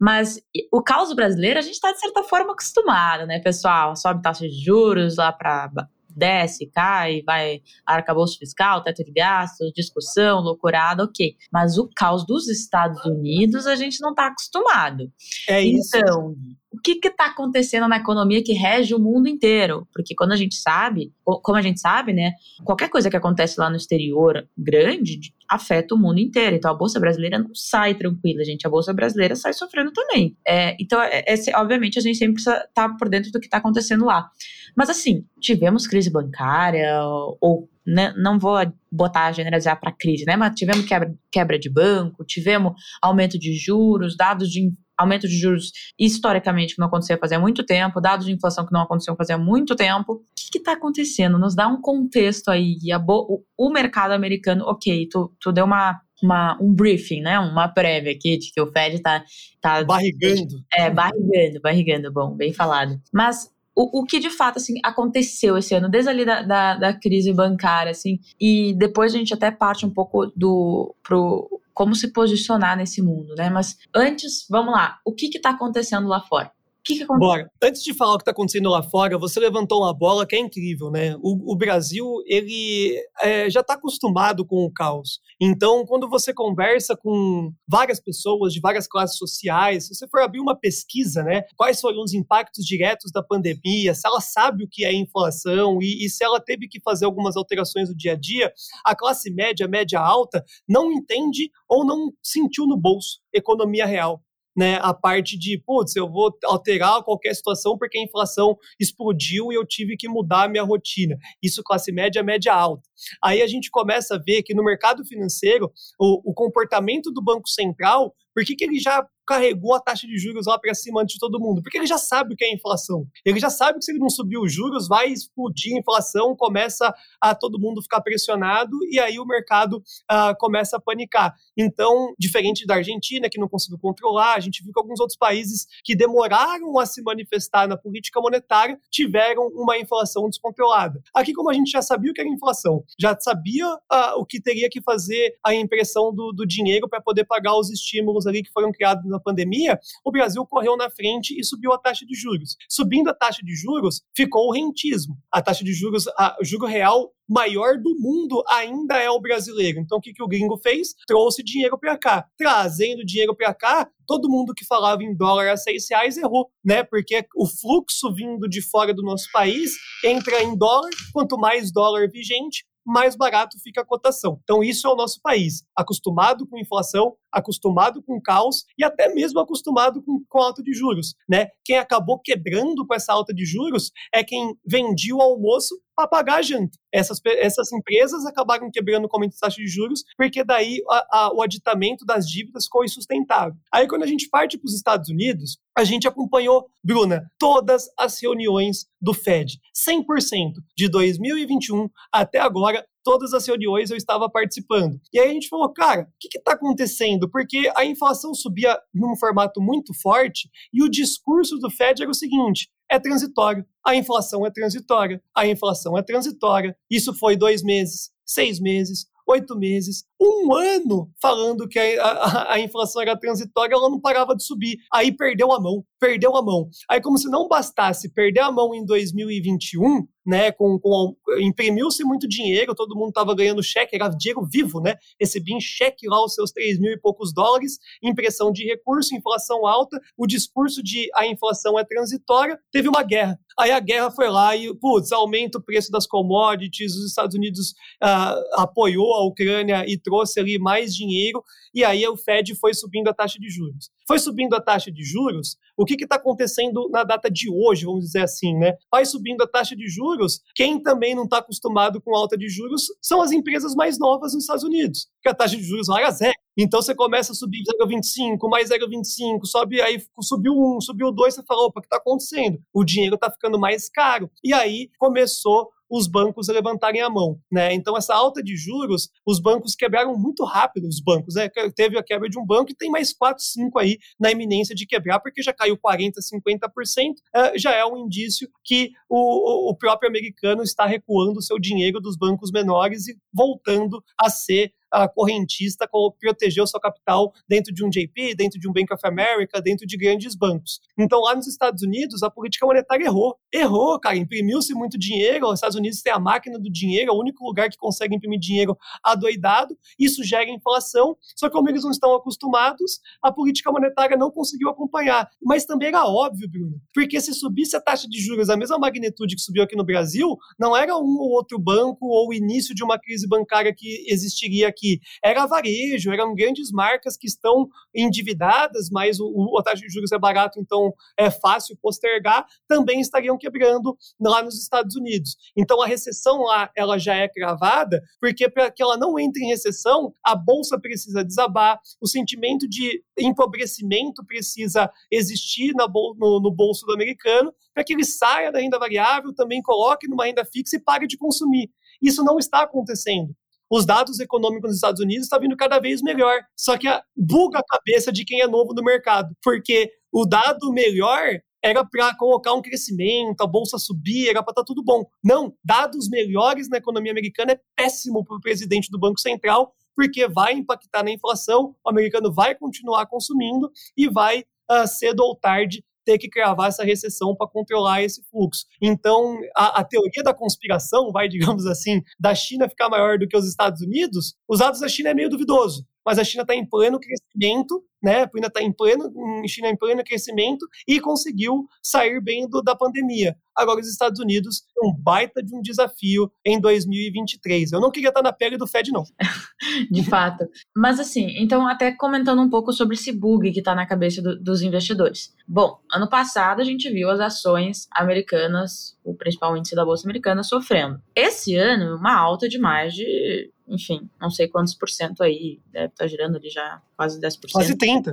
Mas 0.00 0.40
o 0.72 0.82
caos 0.82 1.12
brasileiro, 1.12 1.58
a 1.58 1.62
gente 1.62 1.74
está, 1.74 1.90
de 1.92 1.98
certa 1.98 2.22
forma, 2.22 2.52
acostumado, 2.52 3.26
né, 3.26 3.40
pessoal? 3.40 3.96
Sobe 3.96 4.22
taxa 4.22 4.48
de 4.48 4.64
juros 4.64 5.16
lá 5.16 5.32
para 5.32 5.88
desce, 6.18 6.70
cai, 6.74 7.22
vai 7.24 7.62
arcabouço 7.86 8.38
fiscal, 8.38 8.82
teto 8.82 9.04
de 9.04 9.12
gastos, 9.12 9.72
discussão, 9.74 10.40
loucurada, 10.40 11.04
ok. 11.04 11.36
Mas 11.52 11.78
o 11.78 11.88
caos 11.94 12.26
dos 12.26 12.48
Estados 12.48 13.04
Unidos 13.04 13.66
a 13.66 13.76
gente 13.76 14.00
não 14.00 14.10
está 14.10 14.26
acostumado. 14.26 15.10
É 15.48 15.62
isso. 15.62 15.96
Então, 15.96 16.34
o 16.70 16.78
que 16.80 17.00
está 17.02 17.26
acontecendo 17.26 17.88
na 17.88 17.96
economia 17.96 18.42
que 18.42 18.52
rege 18.52 18.94
o 18.94 18.98
mundo 18.98 19.26
inteiro? 19.26 19.88
Porque 19.92 20.14
quando 20.14 20.32
a 20.32 20.36
gente 20.36 20.54
sabe, 20.54 21.12
como 21.24 21.56
a 21.56 21.62
gente 21.62 21.80
sabe, 21.80 22.12
né, 22.12 22.32
qualquer 22.62 22.90
coisa 22.90 23.08
que 23.08 23.16
acontece 23.16 23.58
lá 23.58 23.70
no 23.70 23.76
exterior 23.76 24.46
grande 24.56 25.32
afeta 25.48 25.94
o 25.94 25.98
mundo 25.98 26.18
inteiro. 26.18 26.56
Então 26.56 26.70
a 26.70 26.74
bolsa 26.74 27.00
brasileira 27.00 27.38
não 27.38 27.54
sai 27.54 27.94
tranquila, 27.94 28.44
gente. 28.44 28.66
A 28.66 28.70
bolsa 28.70 28.92
brasileira 28.92 29.34
sai 29.34 29.54
sofrendo 29.54 29.90
também. 29.92 30.36
É, 30.46 30.76
então, 30.78 31.00
é, 31.00 31.24
é, 31.26 31.36
obviamente, 31.56 31.98
a 31.98 32.02
gente 32.02 32.18
sempre 32.18 32.34
precisa 32.34 32.56
estar 32.56 32.88
tá 32.88 32.96
por 32.96 33.08
dentro 33.08 33.32
do 33.32 33.40
que 33.40 33.46
está 33.46 33.56
acontecendo 33.56 34.04
lá. 34.04 34.30
Mas 34.78 34.88
assim, 34.88 35.24
tivemos 35.40 35.88
crise 35.88 36.08
bancária 36.08 37.02
ou 37.40 37.68
né, 37.84 38.14
não 38.16 38.38
vou 38.38 38.54
botar 38.92 39.32
generalizar 39.32 39.80
para 39.80 39.90
crise, 39.90 40.24
né? 40.24 40.36
Mas 40.36 40.54
tivemos 40.54 40.86
quebra, 40.86 41.12
quebra 41.32 41.58
de 41.58 41.68
banco, 41.68 42.24
tivemos 42.24 42.74
aumento 43.02 43.36
de 43.36 43.54
juros, 43.54 44.16
dados 44.16 44.48
de 44.48 44.72
aumento 44.96 45.26
de 45.26 45.36
juros 45.36 45.72
historicamente 45.98 46.74
que 46.74 46.80
não 46.80 46.86
acontecia 46.86 47.18
fazia 47.18 47.40
muito 47.40 47.64
tempo, 47.64 48.00
dados 48.00 48.26
de 48.26 48.32
inflação 48.32 48.64
que 48.64 48.72
não 48.72 48.82
aconteciam 48.82 49.16
fazia 49.16 49.36
muito 49.36 49.74
tempo. 49.74 50.12
O 50.12 50.22
que 50.52 50.58
está 50.58 50.74
acontecendo? 50.74 51.40
Nos 51.40 51.56
dá 51.56 51.66
um 51.66 51.80
contexto 51.80 52.48
aí. 52.48 52.76
O, 53.08 53.42
o, 53.56 53.72
mercado 53.72 54.12
americano, 54.12 54.64
ok, 54.64 55.08
tu, 55.10 55.34
tu 55.40 55.50
deu 55.50 55.64
uma, 55.64 56.00
uma, 56.22 56.56
um 56.60 56.72
briefing, 56.72 57.22
né? 57.22 57.36
Uma 57.40 57.66
prévia 57.66 58.12
aqui 58.12 58.38
de 58.38 58.52
que 58.52 58.60
o 58.60 58.70
Fed 58.70 58.94
está 58.94 59.24
tá, 59.60 59.82
barrigando. 59.82 60.62
É, 60.72 60.88
barrigando, 60.88 61.60
barrigando, 61.60 62.12
bom, 62.12 62.36
bem 62.36 62.52
falado. 62.52 63.00
Mas 63.12 63.50
o, 63.78 64.00
o 64.00 64.04
que 64.04 64.18
de 64.18 64.28
fato 64.28 64.58
assim 64.58 64.80
aconteceu 64.82 65.56
esse 65.56 65.72
ano, 65.72 65.88
desde 65.88 66.10
ali 66.10 66.24
da, 66.24 66.42
da, 66.42 66.74
da, 66.74 66.92
crise 66.92 67.32
bancária, 67.32 67.92
assim, 67.92 68.18
e 68.40 68.74
depois 68.76 69.14
a 69.14 69.18
gente 69.18 69.32
até 69.32 69.52
parte 69.52 69.86
um 69.86 69.90
pouco 69.90 70.26
do 70.34 70.96
pro 71.00 71.48
como 71.72 71.94
se 71.94 72.12
posicionar 72.12 72.76
nesse 72.76 73.00
mundo, 73.00 73.36
né? 73.36 73.48
Mas 73.48 73.78
antes, 73.94 74.44
vamos 74.50 74.72
lá, 74.72 74.98
o 75.04 75.12
que 75.12 75.26
está 75.26 75.50
acontecendo 75.50 76.08
lá 76.08 76.20
fora? 76.20 76.50
Que, 76.84 76.96
que 76.96 77.02
aconteceu? 77.02 77.28
Bora. 77.28 77.50
Antes 77.62 77.82
de 77.82 77.94
falar 77.94 78.14
o 78.14 78.18
que 78.18 78.22
está 78.22 78.30
acontecendo 78.30 78.70
lá 78.70 78.82
fora, 78.82 79.18
você 79.18 79.38
levantou 79.38 79.82
uma 79.82 79.94
bola 79.94 80.26
que 80.26 80.36
é 80.36 80.38
incrível, 80.38 80.90
né? 80.90 81.16
O, 81.20 81.52
o 81.52 81.56
Brasil, 81.56 82.06
ele 82.26 82.96
é, 83.20 83.50
já 83.50 83.60
está 83.60 83.74
acostumado 83.74 84.44
com 84.44 84.64
o 84.64 84.72
caos. 84.72 85.20
Então, 85.40 85.84
quando 85.84 86.08
você 86.08 86.32
conversa 86.32 86.96
com 86.96 87.52
várias 87.66 88.00
pessoas 88.00 88.52
de 88.52 88.60
várias 88.60 88.86
classes 88.86 89.16
sociais, 89.16 89.86
se 89.86 89.94
você 89.94 90.08
for 90.08 90.20
abrir 90.20 90.40
uma 90.40 90.56
pesquisa, 90.56 91.22
né? 91.22 91.42
Quais 91.56 91.80
foram 91.80 92.02
os 92.02 92.14
impactos 92.14 92.64
diretos 92.64 93.12
da 93.12 93.22
pandemia, 93.22 93.94
se 93.94 94.06
ela 94.06 94.20
sabe 94.20 94.64
o 94.64 94.68
que 94.70 94.84
é 94.84 94.92
inflação 94.92 95.78
e, 95.82 96.04
e 96.04 96.08
se 96.08 96.24
ela 96.24 96.40
teve 96.40 96.68
que 96.68 96.80
fazer 96.80 97.04
algumas 97.04 97.36
alterações 97.36 97.88
no 97.88 97.96
dia 97.96 98.12
a 98.12 98.16
dia, 98.16 98.52
a 98.84 98.94
classe 98.94 99.30
média, 99.30 99.68
média 99.68 100.00
alta, 100.00 100.44
não 100.68 100.90
entende 100.92 101.50
ou 101.68 101.84
não 101.84 102.12
sentiu 102.22 102.66
no 102.66 102.76
bolso 102.76 103.18
economia 103.32 103.86
real 103.86 104.22
né, 104.58 104.80
a 104.82 104.92
parte 104.92 105.38
de, 105.38 105.56
putz, 105.64 105.94
eu 105.94 106.10
vou 106.10 106.36
alterar 106.44 107.04
qualquer 107.04 107.32
situação 107.32 107.78
porque 107.78 107.96
a 107.96 108.02
inflação 108.02 108.56
explodiu 108.80 109.52
e 109.52 109.54
eu 109.54 109.64
tive 109.64 109.96
que 109.96 110.08
mudar 110.08 110.42
a 110.42 110.48
minha 110.48 110.64
rotina. 110.64 111.16
Isso 111.40 111.62
classe 111.62 111.92
média, 111.92 112.24
média 112.24 112.52
alta. 112.52 112.82
Aí 113.22 113.40
a 113.40 113.46
gente 113.46 113.70
começa 113.70 114.16
a 114.16 114.18
ver 114.18 114.42
que 114.42 114.54
no 114.54 114.64
mercado 114.64 115.04
financeiro, 115.04 115.70
o, 115.96 116.30
o 116.32 116.34
comportamento 116.34 117.12
do 117.12 117.22
Banco 117.22 117.48
Central, 117.48 118.12
por 118.38 118.44
que, 118.44 118.54
que 118.54 118.62
ele 118.62 118.78
já 118.78 119.04
carregou 119.26 119.74
a 119.74 119.80
taxa 119.80 120.06
de 120.06 120.16
juros 120.16 120.46
lá 120.46 120.58
para 120.58 120.72
cima 120.72 121.02
antes 121.02 121.14
de 121.14 121.18
todo 121.18 121.40
mundo? 121.40 121.60
Porque 121.60 121.76
ele 121.76 121.88
já 121.88 121.98
sabe 121.98 122.32
o 122.32 122.36
que 122.36 122.44
é 122.44 122.54
inflação. 122.54 123.04
Ele 123.24 123.40
já 123.40 123.50
sabe 123.50 123.78
que 123.78 123.84
se 123.84 123.90
ele 123.90 123.98
não 123.98 124.08
subir 124.08 124.38
os 124.38 124.50
juros, 124.52 124.86
vai 124.86 125.08
explodir 125.08 125.74
a 125.74 125.80
inflação, 125.80 126.36
começa 126.36 126.94
a 127.20 127.34
todo 127.34 127.58
mundo 127.58 127.82
ficar 127.82 128.00
pressionado 128.00 128.78
e 128.90 128.98
aí 129.00 129.18
o 129.18 129.26
mercado 129.26 129.78
uh, 129.78 130.38
começa 130.38 130.76
a 130.76 130.80
panicar. 130.80 131.34
Então, 131.56 132.14
diferente 132.16 132.64
da 132.64 132.76
Argentina, 132.76 133.28
que 133.28 133.40
não 133.40 133.48
conseguiu 133.48 133.78
controlar, 133.78 134.34
a 134.34 134.40
gente 134.40 134.62
viu 134.62 134.72
que 134.72 134.80
alguns 134.80 135.00
outros 135.00 135.18
países 135.18 135.66
que 135.84 135.96
demoraram 135.96 136.78
a 136.78 136.86
se 136.86 137.02
manifestar 137.02 137.66
na 137.66 137.76
política 137.76 138.20
monetária 138.20 138.80
tiveram 138.88 139.48
uma 139.48 139.76
inflação 139.76 140.28
descontrolada. 140.30 141.02
Aqui, 141.12 141.32
como 141.34 141.50
a 141.50 141.54
gente 141.54 141.72
já 141.72 141.82
sabia 141.82 142.12
o 142.12 142.14
que 142.14 142.20
era 142.20 142.30
inflação, 142.30 142.84
já 142.98 143.18
sabia 143.18 143.66
uh, 143.66 144.20
o 144.20 144.24
que 144.24 144.40
teria 144.40 144.70
que 144.70 144.80
fazer 144.80 145.34
a 145.44 145.52
impressão 145.52 146.14
do, 146.14 146.32
do 146.32 146.46
dinheiro 146.46 146.88
para 146.88 147.00
poder 147.00 147.24
pagar 147.24 147.58
os 147.58 147.68
estímulos 147.70 148.27
ali 148.28 148.42
que 148.42 148.52
foram 148.52 148.70
criados 148.70 149.04
na 149.08 149.18
pandemia, 149.18 149.78
o 150.04 150.10
Brasil 150.10 150.44
correu 150.46 150.76
na 150.76 150.90
frente 150.90 151.38
e 151.38 151.44
subiu 151.44 151.72
a 151.72 151.78
taxa 151.78 152.04
de 152.06 152.14
juros. 152.14 152.56
Subindo 152.68 153.08
a 153.08 153.14
taxa 153.14 153.42
de 153.42 153.54
juros, 153.54 154.02
ficou 154.16 154.48
o 154.48 154.52
rentismo. 154.52 155.16
A 155.32 155.42
taxa 155.42 155.64
de 155.64 155.72
juros, 155.72 156.06
a, 156.16 156.36
o 156.40 156.44
juro 156.44 156.66
real 156.66 157.12
maior 157.28 157.76
do 157.76 157.94
mundo 157.98 158.42
ainda 158.48 158.96
é 158.96 159.10
o 159.10 159.20
brasileiro. 159.20 159.78
Então, 159.80 159.98
o 159.98 160.00
que, 160.00 160.12
que 160.12 160.22
o 160.22 160.26
gringo 160.26 160.56
fez? 160.56 160.94
Trouxe 161.06 161.42
dinheiro 161.42 161.78
para 161.78 161.98
cá. 161.98 162.26
Trazendo 162.38 163.04
dinheiro 163.04 163.36
para 163.36 163.52
cá, 163.52 163.88
todo 164.06 164.30
mundo 164.30 164.54
que 164.54 164.64
falava 164.64 165.02
em 165.02 165.14
dólar 165.14 165.50
a 165.50 165.56
seis 165.56 165.86
reais 165.90 166.16
errou, 166.16 166.50
né? 166.64 166.82
Porque 166.82 167.26
o 167.36 167.46
fluxo 167.46 168.12
vindo 168.14 168.48
de 168.48 168.62
fora 168.62 168.94
do 168.94 169.02
nosso 169.02 169.30
país 169.30 169.72
entra 170.02 170.42
em 170.42 170.56
dólar, 170.56 170.90
quanto 171.12 171.36
mais 171.36 171.70
dólar 171.70 172.08
vigente, 172.10 172.64
mais 172.88 173.14
barato 173.14 173.58
fica 173.62 173.82
a 173.82 173.84
cotação. 173.84 174.40
Então, 174.42 174.64
isso 174.64 174.86
é 174.86 174.90
o 174.90 174.96
nosso 174.96 175.20
país, 175.20 175.62
acostumado 175.76 176.46
com 176.46 176.58
inflação, 176.58 177.14
acostumado 177.32 178.02
com 178.02 178.20
caos 178.20 178.64
e 178.78 178.84
até 178.84 179.12
mesmo 179.12 179.40
acostumado 179.40 180.02
com, 180.02 180.22
com 180.28 180.38
alta 180.38 180.62
de 180.62 180.72
juros. 180.72 181.14
Né? 181.28 181.48
Quem 181.64 181.78
acabou 181.78 182.20
quebrando 182.20 182.86
com 182.86 182.94
essa 182.94 183.12
alta 183.12 183.34
de 183.34 183.44
juros 183.44 183.90
é 184.12 184.24
quem 184.24 184.54
vendia 184.66 185.14
o 185.14 185.22
almoço 185.22 185.74
para 185.98 186.06
pagar 186.06 186.36
a 186.36 186.42
janta. 186.42 186.78
Essas, 186.92 187.20
essas 187.24 187.72
empresas 187.72 188.24
acabaram 188.24 188.70
quebrando 188.70 189.08
com 189.08 189.16
aumento 189.16 189.32
de 189.32 189.40
taxa 189.40 189.56
de 189.56 189.66
juros, 189.66 190.04
porque 190.16 190.44
daí 190.44 190.80
a, 190.88 191.06
a, 191.10 191.34
o 191.34 191.42
aditamento 191.42 192.04
das 192.04 192.28
dívidas 192.28 192.64
ficou 192.64 192.84
insustentável. 192.84 193.58
Aí, 193.74 193.88
quando 193.88 194.04
a 194.04 194.06
gente 194.06 194.28
parte 194.28 194.56
para 194.56 194.66
os 194.66 194.74
Estados 194.74 195.08
Unidos, 195.08 195.58
a 195.76 195.82
gente 195.82 196.06
acompanhou, 196.06 196.70
Bruna, 196.84 197.28
todas 197.36 197.88
as 197.98 198.22
reuniões 198.22 198.86
do 199.00 199.12
Fed, 199.12 199.58
100%, 199.76 200.52
de 200.76 200.88
2021 200.88 201.88
até 202.12 202.38
agora, 202.38 202.86
todas 203.08 203.32
as 203.32 203.46
reuniões 203.46 203.90
eu 203.90 203.96
estava 203.96 204.28
participando. 204.28 205.00
E 205.10 205.18
aí 205.18 205.30
a 205.30 205.32
gente 205.32 205.48
falou, 205.48 205.72
cara, 205.72 206.02
o 206.02 206.06
que 206.20 206.36
está 206.36 206.52
acontecendo? 206.52 207.26
Porque 207.26 207.72
a 207.74 207.82
inflação 207.82 208.34
subia 208.34 208.78
num 208.92 209.16
formato 209.16 209.62
muito 209.62 209.94
forte 209.94 210.50
e 210.70 210.82
o 210.82 210.90
discurso 210.90 211.56
do 211.56 211.70
Fed 211.70 212.02
era 212.02 212.10
o 212.10 212.14
seguinte: 212.14 212.68
é 212.86 212.98
transitório, 212.98 213.64
a 213.82 213.96
inflação 213.96 214.44
é 214.44 214.50
transitória, 214.50 215.22
a 215.34 215.46
inflação 215.46 215.96
é 215.96 216.02
transitória. 216.02 216.76
Isso 216.90 217.14
foi 217.14 217.34
dois 217.34 217.62
meses, 217.62 218.10
seis 218.26 218.60
meses, 218.60 219.06
oito 219.26 219.56
meses, 219.56 220.04
um 220.20 220.54
ano 220.54 221.10
falando 221.20 221.66
que 221.66 221.78
a, 221.78 222.04
a, 222.04 222.54
a, 222.54 222.60
inflação 222.60 223.00
era 223.00 223.18
transitória, 223.18 223.74
ela 223.74 223.88
não 223.88 224.00
parava 224.00 224.36
de 224.36 224.44
subir. 224.44 224.78
Aí 224.92 225.16
perdeu 225.16 225.50
a 225.52 225.60
mão, 225.60 225.82
perdeu 225.98 226.36
a 226.36 226.42
mão. 226.42 226.68
Aí, 226.90 227.00
como 227.00 227.18
se 227.18 227.28
não 227.28 227.48
bastasse 227.48 228.12
perder 228.12 228.40
a 228.40 228.52
mão 228.52 228.74
em 228.74 228.84
2021, 228.84 230.06
né, 230.28 230.52
com, 230.52 230.78
com 230.78 231.16
imprimiu-se 231.40 232.04
muito 232.04 232.28
dinheiro, 232.28 232.74
todo 232.74 232.94
mundo 232.94 233.08
estava 233.08 233.34
ganhando 233.34 233.62
cheque, 233.62 233.96
era 233.96 234.08
dinheiro 234.08 234.46
vivo, 234.46 234.78
né? 234.78 234.96
Recebia 235.18 235.56
em 235.56 235.60
cheque 235.60 236.06
lá 236.06 236.22
os 236.22 236.34
seus 236.34 236.52
3 236.52 236.78
mil 236.78 236.92
e 236.92 237.00
poucos 237.00 237.32
dólares, 237.32 237.78
impressão 238.02 238.52
de 238.52 238.62
recurso, 238.64 239.14
inflação 239.14 239.66
alta, 239.66 239.98
o 240.18 240.26
discurso 240.26 240.82
de 240.82 241.08
a 241.14 241.26
inflação 241.26 241.78
é 241.78 241.84
transitória, 241.84 242.58
teve 242.70 242.88
uma 242.88 243.02
guerra. 243.02 243.38
Aí 243.58 243.70
a 243.70 243.80
guerra 243.80 244.10
foi 244.10 244.28
lá 244.28 244.54
e, 244.54 244.72
putz, 244.78 245.10
aumenta 245.12 245.58
o 245.58 245.62
preço 245.62 245.90
das 245.90 246.06
commodities, 246.06 246.94
os 246.94 247.06
Estados 247.06 247.34
Unidos 247.34 247.70
uh, 248.02 248.60
apoiou 248.60 249.14
a 249.14 249.24
Ucrânia 249.24 249.84
e 249.88 249.98
trouxe 249.98 250.38
ali 250.38 250.58
mais 250.58 250.94
dinheiro, 250.94 251.42
e 251.74 251.84
aí 251.84 252.06
o 252.06 252.16
Fed 252.16 252.54
foi 252.56 252.74
subindo 252.74 253.08
a 253.08 253.14
taxa 253.14 253.38
de 253.38 253.48
juros. 253.48 253.90
Foi 254.06 254.18
subindo 254.18 254.54
a 254.54 254.60
taxa 254.60 254.92
de 254.92 255.02
juros, 255.04 255.56
o 255.76 255.84
que 255.96 256.04
está 256.04 256.16
acontecendo 256.16 256.88
na 256.90 257.04
data 257.04 257.30
de 257.30 257.50
hoje, 257.50 257.84
vamos 257.84 258.04
dizer 258.04 258.22
assim, 258.22 258.54
né? 258.56 258.74
Vai 258.90 259.04
subindo 259.04 259.42
a 259.42 259.46
taxa 259.46 259.76
de 259.76 259.88
juros, 259.88 260.40
quem 260.54 260.82
também 260.82 261.14
não 261.14 261.24
está 261.24 261.38
acostumado 261.38 262.00
com 262.00 262.14
alta 262.14 262.36
de 262.36 262.48
juros 262.48 262.86
são 263.00 263.22
as 263.22 263.32
empresas 263.32 263.74
mais 263.74 263.98
novas 263.98 264.34
nos 264.34 264.44
Estados 264.44 264.64
Unidos, 264.64 265.08
que 265.22 265.28
a 265.28 265.34
taxa 265.34 265.56
de 265.56 265.62
juros 265.62 265.88
lá 265.88 266.00
era 266.00 266.10
zero. 266.10 266.34
Então 266.56 266.82
você 266.82 266.94
começa 266.94 267.32
a 267.32 267.34
subir 267.34 267.62
0,25, 267.80 268.48
mais 268.50 268.68
0,25, 268.68 269.44
sobe 269.44 269.80
aí, 269.80 270.02
subiu 270.20 270.52
um, 270.54 270.80
subiu 270.80 271.12
dois, 271.12 271.34
você 271.34 271.42
fala, 271.44 271.62
opa, 271.62 271.78
o 271.78 271.82
que 271.82 271.86
está 271.86 271.98
acontecendo? 271.98 272.58
O 272.74 272.84
dinheiro 272.84 273.14
está 273.14 273.30
ficando 273.30 273.60
mais 273.60 273.88
caro. 273.88 274.28
E 274.42 274.52
aí 274.52 274.90
começou 274.98 275.70
os 275.90 276.06
bancos 276.06 276.48
levantarem 276.48 277.00
a 277.00 277.10
mão, 277.10 277.40
né? 277.50 277.72
Então 277.72 277.96
essa 277.96 278.14
alta 278.14 278.42
de 278.42 278.56
juros, 278.56 279.08
os 279.26 279.40
bancos 279.40 279.74
quebraram 279.74 280.16
muito 280.16 280.44
rápido, 280.44 280.86
os 280.86 281.00
bancos, 281.00 281.34
né? 281.34 281.48
Teve 281.74 281.98
a 281.98 282.02
quebra 282.02 282.28
de 282.28 282.38
um 282.38 282.44
banco 282.44 282.70
e 282.70 282.76
tem 282.76 282.90
mais 282.90 283.12
4, 283.12 283.42
5 283.42 283.78
aí 283.78 283.98
na 284.18 284.30
iminência 284.30 284.74
de 284.74 284.86
quebrar, 284.86 285.20
porque 285.20 285.42
já 285.42 285.52
caiu 285.52 285.76
40, 285.76 286.20
50%, 286.20 287.12
uh, 287.12 287.58
já 287.58 287.74
é 287.74 287.84
um 287.84 287.96
indício 287.96 288.48
que 288.64 288.90
o, 289.08 289.70
o 289.70 289.76
próprio 289.76 290.08
americano 290.08 290.62
está 290.62 290.86
recuando 290.86 291.38
o 291.38 291.42
seu 291.42 291.58
dinheiro 291.58 292.00
dos 292.00 292.16
bancos 292.16 292.50
menores 292.50 293.08
e 293.08 293.16
voltando 293.32 294.02
a 294.20 294.28
ser 294.28 294.72
a 294.90 295.08
correntista 295.08 295.88
proteger 296.20 296.62
o 296.62 296.66
seu 296.66 296.80
capital 296.80 297.32
dentro 297.48 297.72
de 297.72 297.84
um 297.84 297.88
JP, 297.88 298.34
dentro 298.34 298.58
de 298.58 298.68
um 298.68 298.72
Bank 298.72 298.92
of 298.92 299.06
America, 299.06 299.60
dentro 299.60 299.86
de 299.86 299.96
grandes 299.96 300.34
bancos. 300.34 300.80
Então, 300.98 301.20
lá 301.20 301.34
nos 301.34 301.46
Estados 301.46 301.82
Unidos, 301.82 302.22
a 302.22 302.30
política 302.30 302.66
monetária 302.66 303.04
errou. 303.04 303.36
Errou, 303.52 303.98
cara. 303.98 304.16
Imprimiu-se 304.16 304.74
muito 304.74 304.98
dinheiro. 304.98 305.48
Os 305.48 305.54
Estados 305.54 305.76
Unidos 305.76 306.02
têm 306.02 306.12
a 306.12 306.18
máquina 306.18 306.58
do 306.58 306.70
dinheiro, 306.70 307.10
é 307.10 307.14
o 307.14 307.18
único 307.18 307.44
lugar 307.44 307.68
que 307.68 307.76
consegue 307.76 308.14
imprimir 308.14 308.38
dinheiro 308.38 308.76
adoidado. 309.02 309.76
Isso 309.98 310.24
gera 310.24 310.48
inflação. 310.48 311.16
Só 311.36 311.48
que, 311.48 311.52
como 311.52 311.68
eles 311.68 311.82
não 311.82 311.90
estão 311.90 312.14
acostumados, 312.14 313.00
a 313.22 313.32
política 313.32 313.70
monetária 313.70 314.16
não 314.16 314.30
conseguiu 314.30 314.68
acompanhar. 314.68 315.28
Mas 315.42 315.64
também 315.64 315.88
era 315.88 316.04
óbvio, 316.04 316.48
Bruno, 316.48 316.80
porque 316.94 317.20
se 317.20 317.32
subisse 317.34 317.76
a 317.76 317.80
taxa 317.80 318.08
de 318.08 318.20
juros 318.20 318.48
da 318.48 318.56
mesma 318.56 318.78
magnitude 318.78 319.34
que 319.34 319.42
subiu 319.42 319.62
aqui 319.62 319.76
no 319.76 319.84
Brasil, 319.84 320.36
não 320.58 320.76
era 320.76 320.96
um 320.96 321.18
ou 321.18 321.30
outro 321.30 321.58
banco 321.58 322.06
ou 322.06 322.28
o 322.28 322.34
início 322.34 322.74
de 322.74 322.82
uma 322.82 322.98
crise 322.98 323.26
bancária 323.26 323.74
que 323.74 324.04
existiria 324.08 324.68
aqui 324.68 324.77
era 325.22 325.46
varejo, 325.46 326.12
eram 326.12 326.34
grandes 326.34 326.70
marcas 326.70 327.16
que 327.16 327.26
estão 327.26 327.68
endividadas, 327.94 328.88
mas 328.90 329.18
o, 329.20 329.26
o, 329.26 329.58
a 329.58 329.62
taxa 329.62 329.82
de 329.82 329.92
juros 329.92 330.12
é 330.12 330.18
barato, 330.18 330.60
então 330.60 330.92
é 331.16 331.30
fácil 331.30 331.76
postergar, 331.80 332.46
também 332.66 333.00
estariam 333.00 333.36
quebrando 333.36 333.96
lá 334.20 334.42
nos 334.42 334.60
Estados 334.60 334.96
Unidos. 334.96 335.36
Então 335.56 335.80
a 335.82 335.86
recessão 335.86 336.42
lá 336.42 336.70
ela 336.76 336.98
já 336.98 337.14
é 337.14 337.28
cravada, 337.28 338.02
porque 338.20 338.48
para 338.48 338.70
que 338.70 338.82
ela 338.82 338.96
não 338.96 339.18
entre 339.18 339.44
em 339.44 339.48
recessão, 339.48 340.12
a 340.24 340.34
bolsa 340.34 340.78
precisa 340.78 341.24
desabar, 341.24 341.78
o 342.00 342.06
sentimento 342.06 342.68
de 342.68 343.02
empobrecimento 343.18 344.24
precisa 344.24 344.90
existir 345.10 345.72
na 345.74 345.86
bol 345.86 346.14
no, 346.16 346.40
no 346.40 346.50
bolso 346.50 346.86
do 346.86 346.92
americano, 346.92 347.52
para 347.74 347.84
que 347.84 347.92
ele 347.92 348.04
saia 348.04 348.50
da 348.50 348.60
renda 348.60 348.78
variável, 348.78 349.34
também 349.34 349.62
coloque 349.62 350.08
numa 350.08 350.24
renda 350.24 350.44
fixa 350.44 350.76
e 350.76 350.80
pare 350.80 351.06
de 351.06 351.16
consumir. 351.16 351.70
Isso 352.02 352.22
não 352.22 352.38
está 352.38 352.62
acontecendo 352.62 353.34
os 353.70 353.84
dados 353.84 354.20
econômicos 354.20 354.68
nos 354.68 354.76
Estados 354.76 355.00
Unidos 355.00 355.24
estão 355.24 355.40
vindo 355.40 355.56
cada 355.56 355.78
vez 355.78 356.02
melhor. 356.02 356.40
Só 356.56 356.76
que 356.76 356.86
buga 357.16 357.58
a 357.58 357.64
cabeça 357.64 358.12
de 358.12 358.24
quem 358.24 358.40
é 358.40 358.46
novo 358.46 358.72
no 358.74 358.82
mercado, 358.82 359.34
porque 359.42 359.90
o 360.12 360.24
dado 360.24 360.72
melhor 360.72 361.40
era 361.62 361.84
para 361.84 362.16
colocar 362.16 362.54
um 362.54 362.62
crescimento, 362.62 363.40
a 363.40 363.46
bolsa 363.46 363.78
subir, 363.78 364.28
era 364.28 364.42
para 364.42 364.52
estar 364.52 364.62
tá 364.62 364.64
tudo 364.66 364.82
bom. 364.82 365.04
Não, 365.22 365.54
dados 365.64 366.08
melhores 366.08 366.68
na 366.68 366.78
economia 366.78 367.10
americana 367.10 367.52
é 367.52 367.60
péssimo 367.76 368.24
para 368.24 368.36
o 368.36 368.40
presidente 368.40 368.90
do 368.90 368.98
Banco 368.98 369.20
Central, 369.20 369.72
porque 369.94 370.28
vai 370.28 370.52
impactar 370.52 371.02
na 371.02 371.10
inflação, 371.10 371.74
o 371.84 371.90
americano 371.90 372.32
vai 372.32 372.54
continuar 372.54 373.06
consumindo 373.06 373.70
e 373.96 374.08
vai, 374.08 374.44
uh, 374.70 374.86
cedo 374.86 375.20
ou 375.20 375.34
tarde, 375.34 375.82
ter 376.08 376.16
que 376.16 376.28
cravar 376.28 376.68
essa 376.68 376.82
recessão 376.82 377.36
para 377.36 377.46
controlar 377.46 378.02
esse 378.02 378.22
fluxo. 378.30 378.64
Então, 378.80 379.38
a, 379.54 379.80
a, 379.80 379.84
teoria 379.84 380.22
da 380.22 380.32
conspiração, 380.32 381.12
vai, 381.12 381.28
digamos 381.28 381.66
assim, 381.66 382.00
da 382.18 382.34
China 382.34 382.66
ficar 382.66 382.88
maior 382.88 383.18
do 383.18 383.28
que 383.28 383.36
os 383.36 383.46
Estados 383.46 383.82
Unidos, 383.82 384.34
os 384.48 384.60
dados 384.60 384.80
da 384.80 384.88
China 384.88 385.10
é 385.10 385.14
meio 385.14 385.28
duvidoso 385.28 385.86
mas 386.08 386.18
a 386.18 386.24
China 386.24 386.40
está 386.40 386.54
em 386.54 386.64
pleno 386.64 386.98
crescimento, 386.98 387.84
né? 388.02 388.22
A 388.22 388.28
China 388.28 388.46
está 388.46 388.62
em 388.62 388.72
pleno, 388.72 389.12
China 389.46 389.68
em 389.68 389.76
pleno 389.76 390.04
crescimento 390.04 390.66
e 390.86 391.00
conseguiu 391.00 391.66
sair 391.82 392.20
bem 392.20 392.48
do, 392.48 392.62
da 392.62 392.74
pandemia. 392.74 393.36
Agora 393.54 393.80
os 393.80 393.88
Estados 393.88 394.20
Unidos 394.20 394.62
um 394.80 394.94
baita 394.94 395.42
de 395.42 395.54
um 395.54 395.60
desafio 395.60 396.30
em 396.44 396.60
2023. 396.60 397.72
Eu 397.72 397.80
não 397.80 397.90
queria 397.90 398.10
estar 398.10 398.22
na 398.22 398.32
pele 398.32 398.56
do 398.56 398.68
Fed 398.68 398.92
não. 398.92 399.02
de 399.90 400.04
fato. 400.04 400.46
Mas 400.76 401.00
assim, 401.00 401.34
então 401.38 401.66
até 401.66 401.90
comentando 401.90 402.40
um 402.40 402.48
pouco 402.48 402.72
sobre 402.72 402.94
esse 402.94 403.10
bug 403.10 403.50
que 403.50 403.58
está 403.58 403.74
na 403.74 403.86
cabeça 403.86 404.22
do, 404.22 404.38
dos 404.40 404.62
investidores. 404.62 405.34
Bom, 405.46 405.80
ano 405.92 406.08
passado 406.08 406.60
a 406.60 406.64
gente 406.64 406.88
viu 406.90 407.10
as 407.10 407.18
ações 407.18 407.88
americanas, 407.90 408.96
o 409.02 409.14
principal 409.14 409.56
índice 409.56 409.74
da 409.74 409.84
bolsa 409.84 410.06
americana 410.06 410.44
sofrendo. 410.44 411.02
Esse 411.14 411.56
ano 411.56 411.96
uma 411.96 412.16
alta 412.16 412.48
de 412.48 412.58
mais 412.58 412.94
de 412.94 413.50
enfim, 413.66 414.08
não 414.18 414.30
sei 414.30 414.48
quantos 414.48 414.74
por 414.74 414.88
cento 414.88 415.22
aí, 415.22 415.60
deve 415.70 415.86
estar 415.86 416.04
tá 416.04 416.06
girando 416.06 416.36
ali 416.36 416.48
já 416.48 416.80
quase 416.98 417.20
10%. 417.20 417.52
Quase 417.52 417.76
30%. 417.76 418.12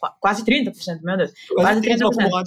Quase, 0.00 0.16
quase 0.18 0.44
30%, 0.44 1.02
meu 1.02 1.16
Deus. 1.18 1.32
Quase, 1.54 1.80
quase 1.80 1.80
30%. 1.82 2.10
30%. 2.10 2.44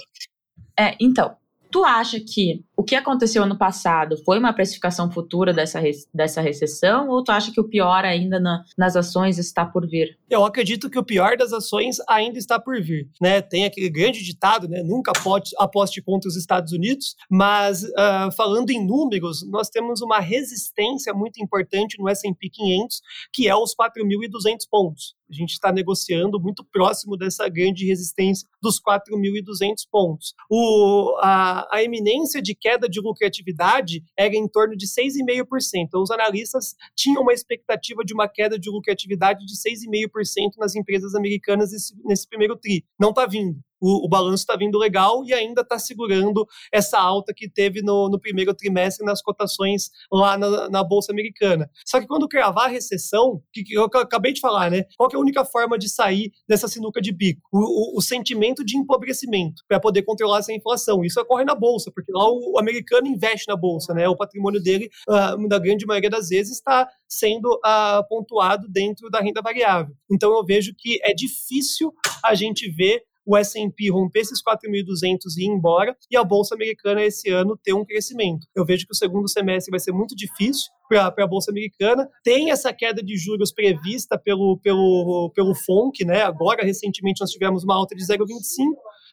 É, 0.79 0.97
então, 0.99 1.37
tu 1.71 1.83
acha 1.85 2.19
que 2.19 2.63
o 2.75 2.83
que 2.83 2.95
aconteceu 2.95 3.43
ano 3.43 3.57
passado 3.57 4.17
foi 4.23 4.39
uma 4.39 4.53
precificação 4.53 5.11
futura 5.11 5.53
dessa, 5.53 5.79
dessa 6.13 6.41
recessão 6.41 7.09
ou 7.09 7.23
tu 7.23 7.31
acha 7.31 7.51
que 7.51 7.59
o 7.59 7.67
pior 7.67 8.05
ainda 8.05 8.39
na, 8.39 8.63
nas 8.77 8.95
ações 8.95 9.37
está 9.37 9.65
por 9.65 9.87
vir? 9.87 10.17
Eu 10.29 10.45
acredito 10.45 10.89
que 10.89 10.97
o 10.97 11.03
pior 11.03 11.35
das 11.37 11.51
ações 11.51 11.97
ainda 12.07 12.37
está 12.37 12.59
por 12.59 12.81
vir. 12.81 13.09
Né? 13.21 13.41
Tem 13.41 13.65
aquele 13.65 13.89
grande 13.89 14.23
ditado, 14.23 14.67
né? 14.67 14.81
nunca 14.83 15.11
aposte, 15.11 15.55
aposte 15.59 16.01
contra 16.01 16.27
os 16.27 16.35
Estados 16.35 16.71
Unidos, 16.71 17.15
mas 17.29 17.83
uh, 17.83 18.31
falando 18.35 18.69
em 18.69 18.85
números, 18.85 19.47
nós 19.49 19.69
temos 19.69 20.01
uma 20.01 20.19
resistência 20.19 21.13
muito 21.13 21.43
importante 21.43 21.99
no 21.99 22.07
S&P 22.07 22.49
500, 22.49 23.01
que 23.33 23.47
é 23.47 23.55
os 23.55 23.75
4.200 23.75 24.57
pontos. 24.69 25.16
A 25.29 25.33
gente 25.33 25.51
está 25.51 25.71
negociando 25.71 26.39
muito 26.39 26.63
próximo 26.63 27.17
dessa 27.17 27.47
grande 27.49 27.85
resistência 27.85 28.47
dos 28.61 28.79
4.200 28.79 29.87
pontos. 29.91 30.33
O, 30.49 31.15
a, 31.19 31.67
a 31.75 31.83
eminência 31.83 32.41
de 32.41 32.55
queda 32.55 32.87
de 32.87 32.99
lucratividade 32.99 34.03
era 34.17 34.35
em 34.35 34.47
torno 34.47 34.75
de 34.75 34.85
6,5%. 34.85 35.45
Então, 35.75 36.01
os 36.01 36.11
analistas 36.11 36.75
tinham 36.95 37.21
uma 37.21 37.33
expectativa 37.33 38.03
de 38.03 38.13
uma 38.13 38.27
queda 38.27 38.57
de 38.57 38.69
lucratividade 38.69 39.45
de 39.45 39.55
6,5% 39.55 40.51
nas 40.57 40.75
empresas 40.75 41.13
americanas 41.15 41.71
nesse, 41.71 41.93
nesse 42.03 42.27
primeiro 42.27 42.55
TRI. 42.55 42.85
Não 42.99 43.09
está 43.09 43.25
vindo 43.25 43.59
o, 43.79 44.05
o 44.05 44.09
balanço 44.09 44.43
está 44.43 44.55
vindo 44.55 44.77
legal 44.77 45.23
e 45.25 45.33
ainda 45.33 45.61
está 45.61 45.77
segurando 45.79 46.47
essa 46.71 46.99
alta 46.99 47.33
que 47.33 47.49
teve 47.49 47.81
no, 47.81 48.09
no, 48.09 48.19
primeiro 48.19 48.53
trimestre 48.53 49.05
nas 49.05 49.21
cotações 49.21 49.89
lá 50.11 50.37
na, 50.37 50.69
na, 50.69 50.83
Bolsa 50.83 51.11
Americana. 51.11 51.69
Só 51.85 51.99
que 51.99 52.07
quando 52.07 52.27
cravar 52.27 52.65
a 52.65 52.69
recessão, 52.69 53.41
que, 53.53 53.63
que 53.63 53.73
eu 53.73 53.83
acabei 53.83 54.33
de 54.33 54.39
falar, 54.39 54.71
né? 54.71 54.85
Qual 54.97 55.09
é 55.11 55.15
a 55.15 55.19
única 55.19 55.45
forma 55.45 55.77
de 55.77 55.89
sair 55.89 56.31
dessa 56.47 56.67
sinuca 56.67 57.01
de 57.01 57.11
bico? 57.11 57.41
O, 57.51 57.95
o, 57.95 57.97
o 57.97 58.01
sentimento 58.01 58.63
de 58.63 58.77
empobrecimento 58.77 59.63
para 59.67 59.79
poder 59.79 60.03
controlar 60.03 60.39
essa 60.39 60.53
inflação. 60.53 61.03
Isso 61.03 61.19
ocorre 61.19 61.43
na 61.43 61.55
Bolsa, 61.55 61.91
porque 61.93 62.11
lá 62.11 62.27
o, 62.29 62.53
o 62.53 62.59
americano 62.59 63.07
investe 63.07 63.47
na 63.47 63.55
Bolsa, 63.55 63.93
né? 63.93 64.07
O 64.07 64.15
patrimônio 64.15 64.61
dele, 64.61 64.89
uh, 65.09 65.47
da 65.47 65.59
grande 65.59 65.85
maioria 65.85 66.09
das 66.09 66.29
vezes, 66.29 66.53
está 66.53 66.87
sendo 67.07 67.47
uh, 67.55 68.07
pontuado 68.07 68.67
dentro 68.69 69.09
da 69.09 69.19
renda 69.19 69.41
variável. 69.41 69.93
Então 70.11 70.33
eu 70.35 70.45
vejo 70.45 70.73
que 70.77 70.99
é 71.03 71.13
difícil 71.13 71.93
a 72.23 72.35
gente 72.35 72.69
ver 72.69 73.03
o 73.27 73.35
S&P 73.35 73.91
romper 73.91 74.21
esses 74.21 74.41
4.200 74.41 75.17
e 75.37 75.43
ir 75.43 75.47
embora, 75.47 75.95
e 76.09 76.15
a 76.15 76.23
Bolsa 76.23 76.55
Americana 76.55 77.03
esse 77.03 77.29
ano 77.29 77.59
ter 77.61 77.73
um 77.73 77.83
crescimento. 77.83 78.47
Eu 78.55 78.65
vejo 78.65 78.85
que 78.85 78.93
o 78.93 78.95
segundo 78.95 79.27
semestre 79.27 79.69
vai 79.69 79.81
ser 79.81 79.91
muito 79.91 80.15
difícil, 80.15 80.71
para 80.87 81.13
a 81.23 81.27
Bolsa 81.27 81.51
Americana. 81.51 82.09
Tem 82.23 82.49
essa 82.49 82.73
queda 82.73 83.03
de 83.03 83.17
juros 83.17 83.51
prevista 83.51 84.17
pelo, 84.17 84.57
pelo, 84.59 85.31
pelo 85.35 85.53
FONC, 85.53 86.05
né? 86.05 86.23
Agora, 86.23 86.63
recentemente, 86.63 87.19
nós 87.19 87.29
tivemos 87.29 87.63
uma 87.65 87.75
alta 87.75 87.93
de 87.93 88.03
0,25. 88.03 88.27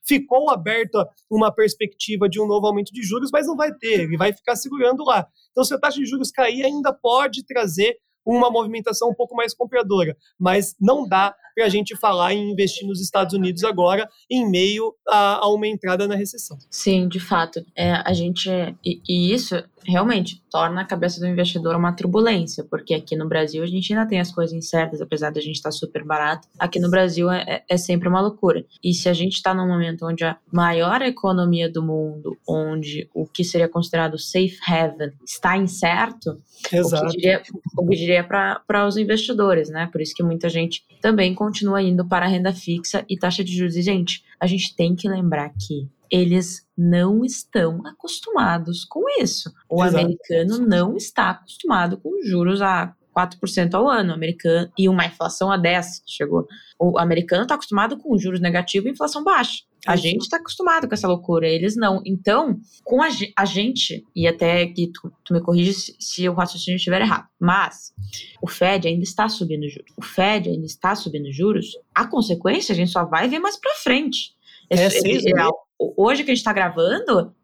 Ficou 0.07 0.51
aberta 0.51 1.09
uma 1.29 1.53
perspectiva 1.53 2.29
de 2.29 2.41
um 2.41 2.47
novo 2.47 2.67
aumento 2.67 2.93
de 2.93 3.03
juros, 3.03 3.31
mas 3.33 3.47
não 3.47 3.57
vai 3.57 3.75
ter, 3.75 4.03
ele 4.03 4.17
vai 4.17 4.33
ficar 4.33 4.55
segurando 4.55 5.03
lá. 5.03 5.27
Então, 5.51 5.65
se 5.65 5.75
a 5.75 5.79
taxa 5.79 5.99
de 5.99 6.07
juros 6.07 6.31
cair, 6.31 6.65
ainda 6.65 6.93
pode 6.93 7.45
trazer 7.45 7.97
uma 8.25 8.51
movimentação 8.51 9.11
um 9.11 9.15
pouco 9.15 9.35
mais 9.35 9.55
compradora, 9.55 10.17
mas 10.39 10.75
não 10.81 11.07
dá 11.07 11.35
para 11.55 11.67
a 11.67 11.69
gente 11.69 11.97
falar 11.97 12.35
em 12.35 12.51
investir 12.51 12.87
nos 12.87 13.01
Estados 13.01 13.35
Unidos 13.35 13.65
agora, 13.65 14.09
em 14.31 14.49
meio 14.49 14.95
a, 15.09 15.45
a 15.45 15.49
uma 15.49 15.67
entrada 15.67 16.07
na 16.09 16.15
recessão. 16.15 16.59
Sim, 16.71 17.09
de 17.09 17.21
fato. 17.21 17.65
É, 17.77 17.93
a 17.93 18.13
gente. 18.13 18.51
E, 18.85 19.01
e, 19.09 19.33
isso 19.33 19.63
realmente 19.87 20.43
torna 20.51 20.81
a 20.81 20.85
cabeça 20.85 21.21
do 21.21 21.27
investidor 21.27 21.77
uma 21.77 21.93
turbulência, 21.93 22.65
porque 22.65 22.95
aqui 22.95 23.15
no 23.17 23.29
Brasil 23.29 23.63
a 23.63 23.67
gente 23.67 23.93
ainda 23.93 24.07
tem 24.07 24.19
as 24.19 24.33
coisas 24.33 24.55
incertas, 24.55 25.01
apesar 25.01 25.31
da 25.31 25.41
gente 25.41 25.57
estar 25.57 25.71
super 25.71 26.05
barato. 26.05 26.49
Aqui 26.59 26.81
no 26.81 26.91
Brasil 26.91 27.31
é, 27.31 27.45
é, 27.47 27.65
é 27.69 27.77
sempre 27.77 28.09
uma 28.09 28.21
loucura. 28.21 28.65
E 28.83 28.95
se 28.95 29.09
a 29.09 29.13
gente 29.13 29.35
está 29.35 29.53
num 29.55 29.69
momento 29.69 30.07
onde 30.07 30.25
a 30.25 30.39
maior 30.51 31.03
economia 31.03 31.71
do 31.71 31.83
mundo, 31.83 32.37
onde 32.49 33.09
o 33.15 33.27
que 33.27 33.45
seria 33.45 33.69
considerado 33.69 34.19
safe 34.19 34.59
haven 34.67 35.13
está 35.25 35.57
incerto, 35.57 36.41
Exato. 36.73 37.05
o 37.05 37.11
que 37.11 37.17
diria, 37.17 37.43
o 37.77 37.87
que 37.87 37.97
diria 37.97 38.25
para 38.25 38.87
os 38.87 38.97
investidores, 38.97 39.69
né? 39.69 39.89
Por 39.93 40.01
isso 40.01 40.15
que 40.15 40.23
muita 40.23 40.49
gente 40.49 40.83
também 41.01 41.35
continua 41.45 41.83
indo 41.83 42.07
para 42.07 42.25
a 42.25 42.29
renda 42.29 42.53
fixa 42.53 43.05
e 43.09 43.19
taxa 43.19 43.45
de 43.45 43.55
juros. 43.55 43.77
E, 43.77 43.83
gente, 43.83 44.25
a 44.41 44.47
gente 44.47 44.75
tem 44.75 44.97
que 44.97 45.09
lembrar 45.09 45.51
que 45.51 45.89
eles 46.11 46.67
não 46.77 47.25
estão 47.25 47.87
acostumados 47.87 48.85
com 48.85 49.03
isso. 49.21 49.53
O 49.69 49.85
Exato. 49.85 50.05
americano 50.05 50.59
não 50.59 50.97
está 50.97 51.31
acostumado 51.31 51.99
com 51.99 52.23
juros 52.23 52.63
a 52.63 52.95
4% 53.15 53.75
ao 53.75 53.89
ano, 53.89 54.13
americano 54.13 54.71
e 54.77 54.89
uma 54.89 55.07
inflação 55.07 55.51
a 55.51 55.57
10 55.57 56.03
chegou. 56.07 56.47
O 56.79 56.99
americano 56.99 57.43
está 57.43 57.55
acostumado 57.55 57.97
com 57.99 58.19
juros 58.19 58.41
negativos 58.41 58.89
e 58.89 58.93
inflação 58.93 59.23
baixa. 59.23 59.63
A 59.87 59.97
gente 59.97 60.23
está 60.23 60.39
acostumado 60.39 60.89
com 60.89 60.95
essa 60.95 61.07
loucura, 61.07 61.47
eles 61.47 61.77
não. 61.77 62.01
Então, 62.07 62.59
com 62.83 63.03
a, 63.03 63.09
a 63.37 63.45
gente, 63.45 64.05
e 64.15 64.27
até 64.27 64.67
que 64.67 64.91
tu, 64.93 65.13
tu 65.25 65.35
me 65.35 65.41
corrige 65.41 65.73
se, 65.75 65.97
se, 66.01 66.29
o 66.29 66.35
raciocínio 66.35 66.77
estiver 66.77 67.03
errado, 67.03 67.29
mas 67.39 67.93
o 68.41 68.49
Fed 68.49 68.89
ainda 68.89 69.03
está 69.03 69.29
subindo 69.29 69.69
juros. 69.69 69.93
O 69.97 70.03
Fed 70.03 70.49
ainda 70.49 70.67
está 70.67 70.95
subindo 70.95 71.31
juros. 71.33 71.67
A 71.95 72.07
consequência 72.07 72.73
a 72.73 72.77
gente 72.77 72.91
só 72.91 73.05
vai 73.05 73.29
ver 73.29 73.39
mais 73.39 73.57
para 73.59 73.75
frente. 73.75 74.35
É, 74.71 74.87
esse, 74.87 75.07
esse, 75.07 75.29
é, 75.29 75.49
hoje 75.97 76.25
que 76.25 76.31
a 76.31 76.35
gente 76.35 76.41
está 76.41 76.53
gravando, 76.53 77.35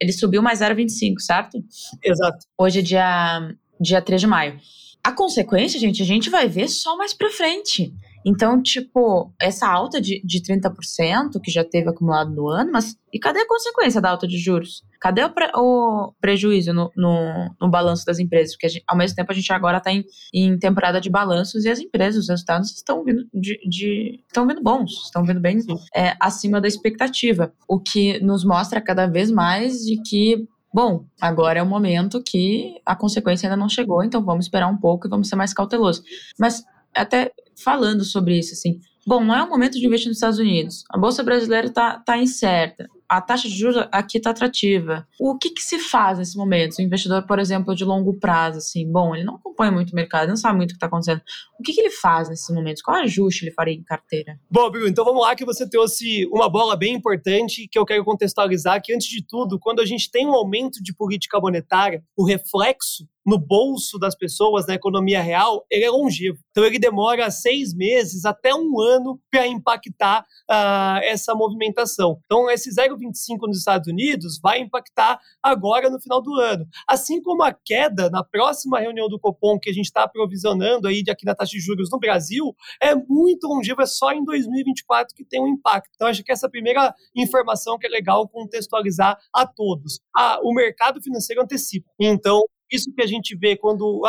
ele 0.00 0.12
subiu 0.12 0.42
mais 0.42 0.60
0,25, 0.60 1.18
certo? 1.18 1.58
Exato. 2.02 2.46
Hoje 2.56 2.78
é 2.78 2.82
dia, 2.82 3.56
dia 3.80 4.00
3 4.02 4.20
de 4.20 4.26
maio. 4.26 4.60
A 5.02 5.10
consequência, 5.10 5.80
gente, 5.80 6.00
a 6.00 6.06
gente 6.06 6.30
vai 6.30 6.46
ver 6.46 6.68
só 6.68 6.96
mais 6.96 7.12
para 7.12 7.28
frente. 7.30 7.92
Então, 8.24 8.62
tipo, 8.62 9.32
essa 9.40 9.68
alta 9.68 10.00
de, 10.00 10.22
de 10.24 10.40
30% 10.40 11.40
que 11.42 11.50
já 11.50 11.64
teve 11.64 11.88
acumulado 11.88 12.30
no 12.30 12.48
ano, 12.48 12.70
mas 12.72 12.96
e 13.12 13.18
cadê 13.18 13.40
a 13.40 13.48
consequência 13.48 14.00
da 14.00 14.10
alta 14.10 14.26
de 14.26 14.38
juros? 14.38 14.82
Cadê 15.00 15.22
o, 15.22 15.30
pre, 15.30 15.50
o 15.54 16.14
prejuízo 16.20 16.72
no, 16.72 16.90
no, 16.96 17.54
no, 17.60 17.68
balanço 17.68 18.06
das 18.06 18.18
empresas? 18.18 18.54
Porque 18.54 18.68
gente, 18.68 18.84
ao 18.86 18.96
mesmo 18.96 19.16
tempo 19.16 19.30
a 19.30 19.34
gente 19.34 19.52
agora 19.52 19.78
está 19.78 19.92
em, 19.92 20.04
em, 20.32 20.56
temporada 20.58 21.00
de 21.00 21.10
balanços 21.10 21.64
e 21.64 21.68
as 21.68 21.80
empresas, 21.80 22.22
os 22.22 22.28
resultados 22.28 22.70
estão 22.70 23.04
vindo 23.04 23.26
de, 23.34 23.58
de 23.68 24.20
estão 24.26 24.46
vindo 24.46 24.62
bons, 24.62 24.92
estão 25.04 25.24
vindo 25.24 25.40
bem 25.40 25.58
é, 25.94 26.14
acima 26.20 26.60
da 26.60 26.68
expectativa, 26.68 27.52
o 27.68 27.78
que 27.78 28.18
nos 28.20 28.44
mostra 28.44 28.80
cada 28.80 29.06
vez 29.06 29.30
mais 29.30 29.78
de 29.80 30.00
que 30.02 30.48
Bom, 30.74 31.04
agora 31.20 31.58
é 31.58 31.62
o 31.62 31.66
momento 31.66 32.22
que 32.22 32.80
a 32.86 32.96
consequência 32.96 33.46
ainda 33.46 33.58
não 33.58 33.68
chegou, 33.68 34.02
então 34.02 34.24
vamos 34.24 34.46
esperar 34.46 34.68
um 34.68 34.76
pouco 34.78 35.06
e 35.06 35.10
vamos 35.10 35.28
ser 35.28 35.36
mais 35.36 35.52
cautelosos. 35.52 36.02
Mas 36.38 36.64
até 36.94 37.32
falando 37.62 38.04
sobre 38.04 38.38
isso, 38.38 38.52
assim, 38.54 38.80
bom, 39.06 39.24
não 39.24 39.34
é 39.34 39.42
o 39.42 39.48
momento 39.48 39.78
de 39.78 39.86
investir 39.86 40.08
nos 40.08 40.16
Estados 40.16 40.38
Unidos. 40.38 40.84
A 40.90 40.98
bolsa 40.98 41.22
brasileira 41.22 41.68
está 41.68 41.98
tá 41.98 42.18
incerta 42.18 42.88
a 43.12 43.20
taxa 43.20 43.46
de 43.46 43.54
juros 43.54 43.86
aqui 43.92 44.16
está 44.16 44.30
atrativa. 44.30 45.06
O 45.20 45.36
que, 45.36 45.50
que, 45.50 45.60
se 45.60 45.78
faz 45.78 46.18
nesse 46.18 46.34
momento? 46.34 46.78
O 46.78 46.82
investidor, 46.82 47.26
por 47.26 47.38
exemplo, 47.38 47.74
de 47.74 47.84
longo 47.84 48.18
prazo, 48.18 48.56
assim, 48.56 48.90
bom, 48.90 49.14
ele 49.14 49.22
não 49.22 49.34
acompanha 49.34 49.70
muito 49.70 49.92
o 49.92 49.94
mercado, 49.94 50.30
não 50.30 50.36
sabe 50.36 50.56
muito 50.56 50.70
o 50.70 50.72
que 50.72 50.76
está 50.76 50.86
acontecendo. 50.86 51.20
O 51.60 51.62
que, 51.62 51.74
que, 51.74 51.80
ele 51.82 51.90
faz 51.90 52.30
nesses 52.30 52.48
momentos? 52.54 52.80
Qual 52.80 52.96
ajuste 52.96 53.44
ele 53.44 53.52
faria 53.52 53.74
em 53.74 53.82
carteira? 53.82 54.40
Bom, 54.50 54.70
Bruno, 54.70 54.88
então 54.88 55.04
vamos 55.04 55.20
lá 55.20 55.36
que 55.36 55.44
você 55.44 55.68
trouxe 55.68 56.26
uma 56.32 56.48
bola 56.48 56.74
bem 56.74 56.94
importante 56.94 57.68
que 57.70 57.78
eu 57.78 57.84
quero 57.84 58.02
contextualizar, 58.02 58.80
que 58.82 58.94
antes 58.94 59.08
de 59.08 59.22
tudo, 59.22 59.58
quando 59.60 59.80
a 59.80 59.86
gente 59.86 60.10
tem 60.10 60.26
um 60.26 60.32
aumento 60.32 60.82
de 60.82 60.94
política 60.94 61.38
monetária, 61.38 62.02
o 62.16 62.24
reflexo 62.24 63.06
no 63.24 63.38
bolso 63.38 63.98
das 63.98 64.14
pessoas, 64.14 64.66
na 64.66 64.74
economia 64.74 65.20
real, 65.20 65.64
ele 65.70 65.84
é 65.84 65.90
longevo. 65.90 66.38
Então 66.50 66.64
ele 66.64 66.78
demora 66.78 67.30
seis 67.30 67.74
meses 67.74 68.24
até 68.24 68.54
um 68.54 68.80
ano 68.80 69.20
para 69.30 69.46
impactar 69.46 70.22
uh, 70.50 70.98
essa 71.02 71.34
movimentação. 71.34 72.18
Então 72.24 72.50
esse 72.50 72.70
0,25 72.70 73.46
nos 73.46 73.58
Estados 73.58 73.88
Unidos 73.88 74.38
vai 74.42 74.60
impactar 74.60 75.20
agora 75.42 75.88
no 75.88 76.00
final 76.00 76.20
do 76.20 76.34
ano. 76.34 76.66
Assim 76.88 77.22
como 77.22 77.42
a 77.42 77.52
queda 77.52 78.10
na 78.10 78.24
próxima 78.24 78.80
reunião 78.80 79.08
do 79.08 79.18
Copom 79.18 79.58
que 79.58 79.70
a 79.70 79.72
gente 79.72 79.86
está 79.86 80.06
provisionando 80.08 80.88
aí 80.88 81.02
de 81.02 81.10
aqui 81.10 81.24
na 81.24 81.34
taxa 81.34 81.52
de 81.52 81.60
juros 81.60 81.90
no 81.90 81.98
Brasil 81.98 82.54
é 82.80 82.94
muito 82.94 83.46
longevo, 83.46 83.82
é 83.82 83.86
só 83.86 84.12
em 84.12 84.24
2024 84.24 85.14
que 85.14 85.24
tem 85.24 85.40
um 85.40 85.48
impacto. 85.48 85.90
Então 85.94 86.08
acho 86.08 86.22
que 86.24 86.32
essa 86.32 86.48
primeira 86.48 86.94
informação 87.14 87.78
que 87.78 87.86
é 87.86 87.90
legal 87.90 88.28
contextualizar 88.28 89.18
a 89.32 89.46
todos. 89.46 90.00
Ah, 90.14 90.38
o 90.42 90.52
mercado 90.52 91.00
financeiro 91.00 91.42
antecipa. 91.42 91.88
Então 92.00 92.42
isso 92.72 92.92
que 92.92 93.02
a 93.02 93.06
gente 93.06 93.36
vê 93.36 93.56
quando 93.56 94.04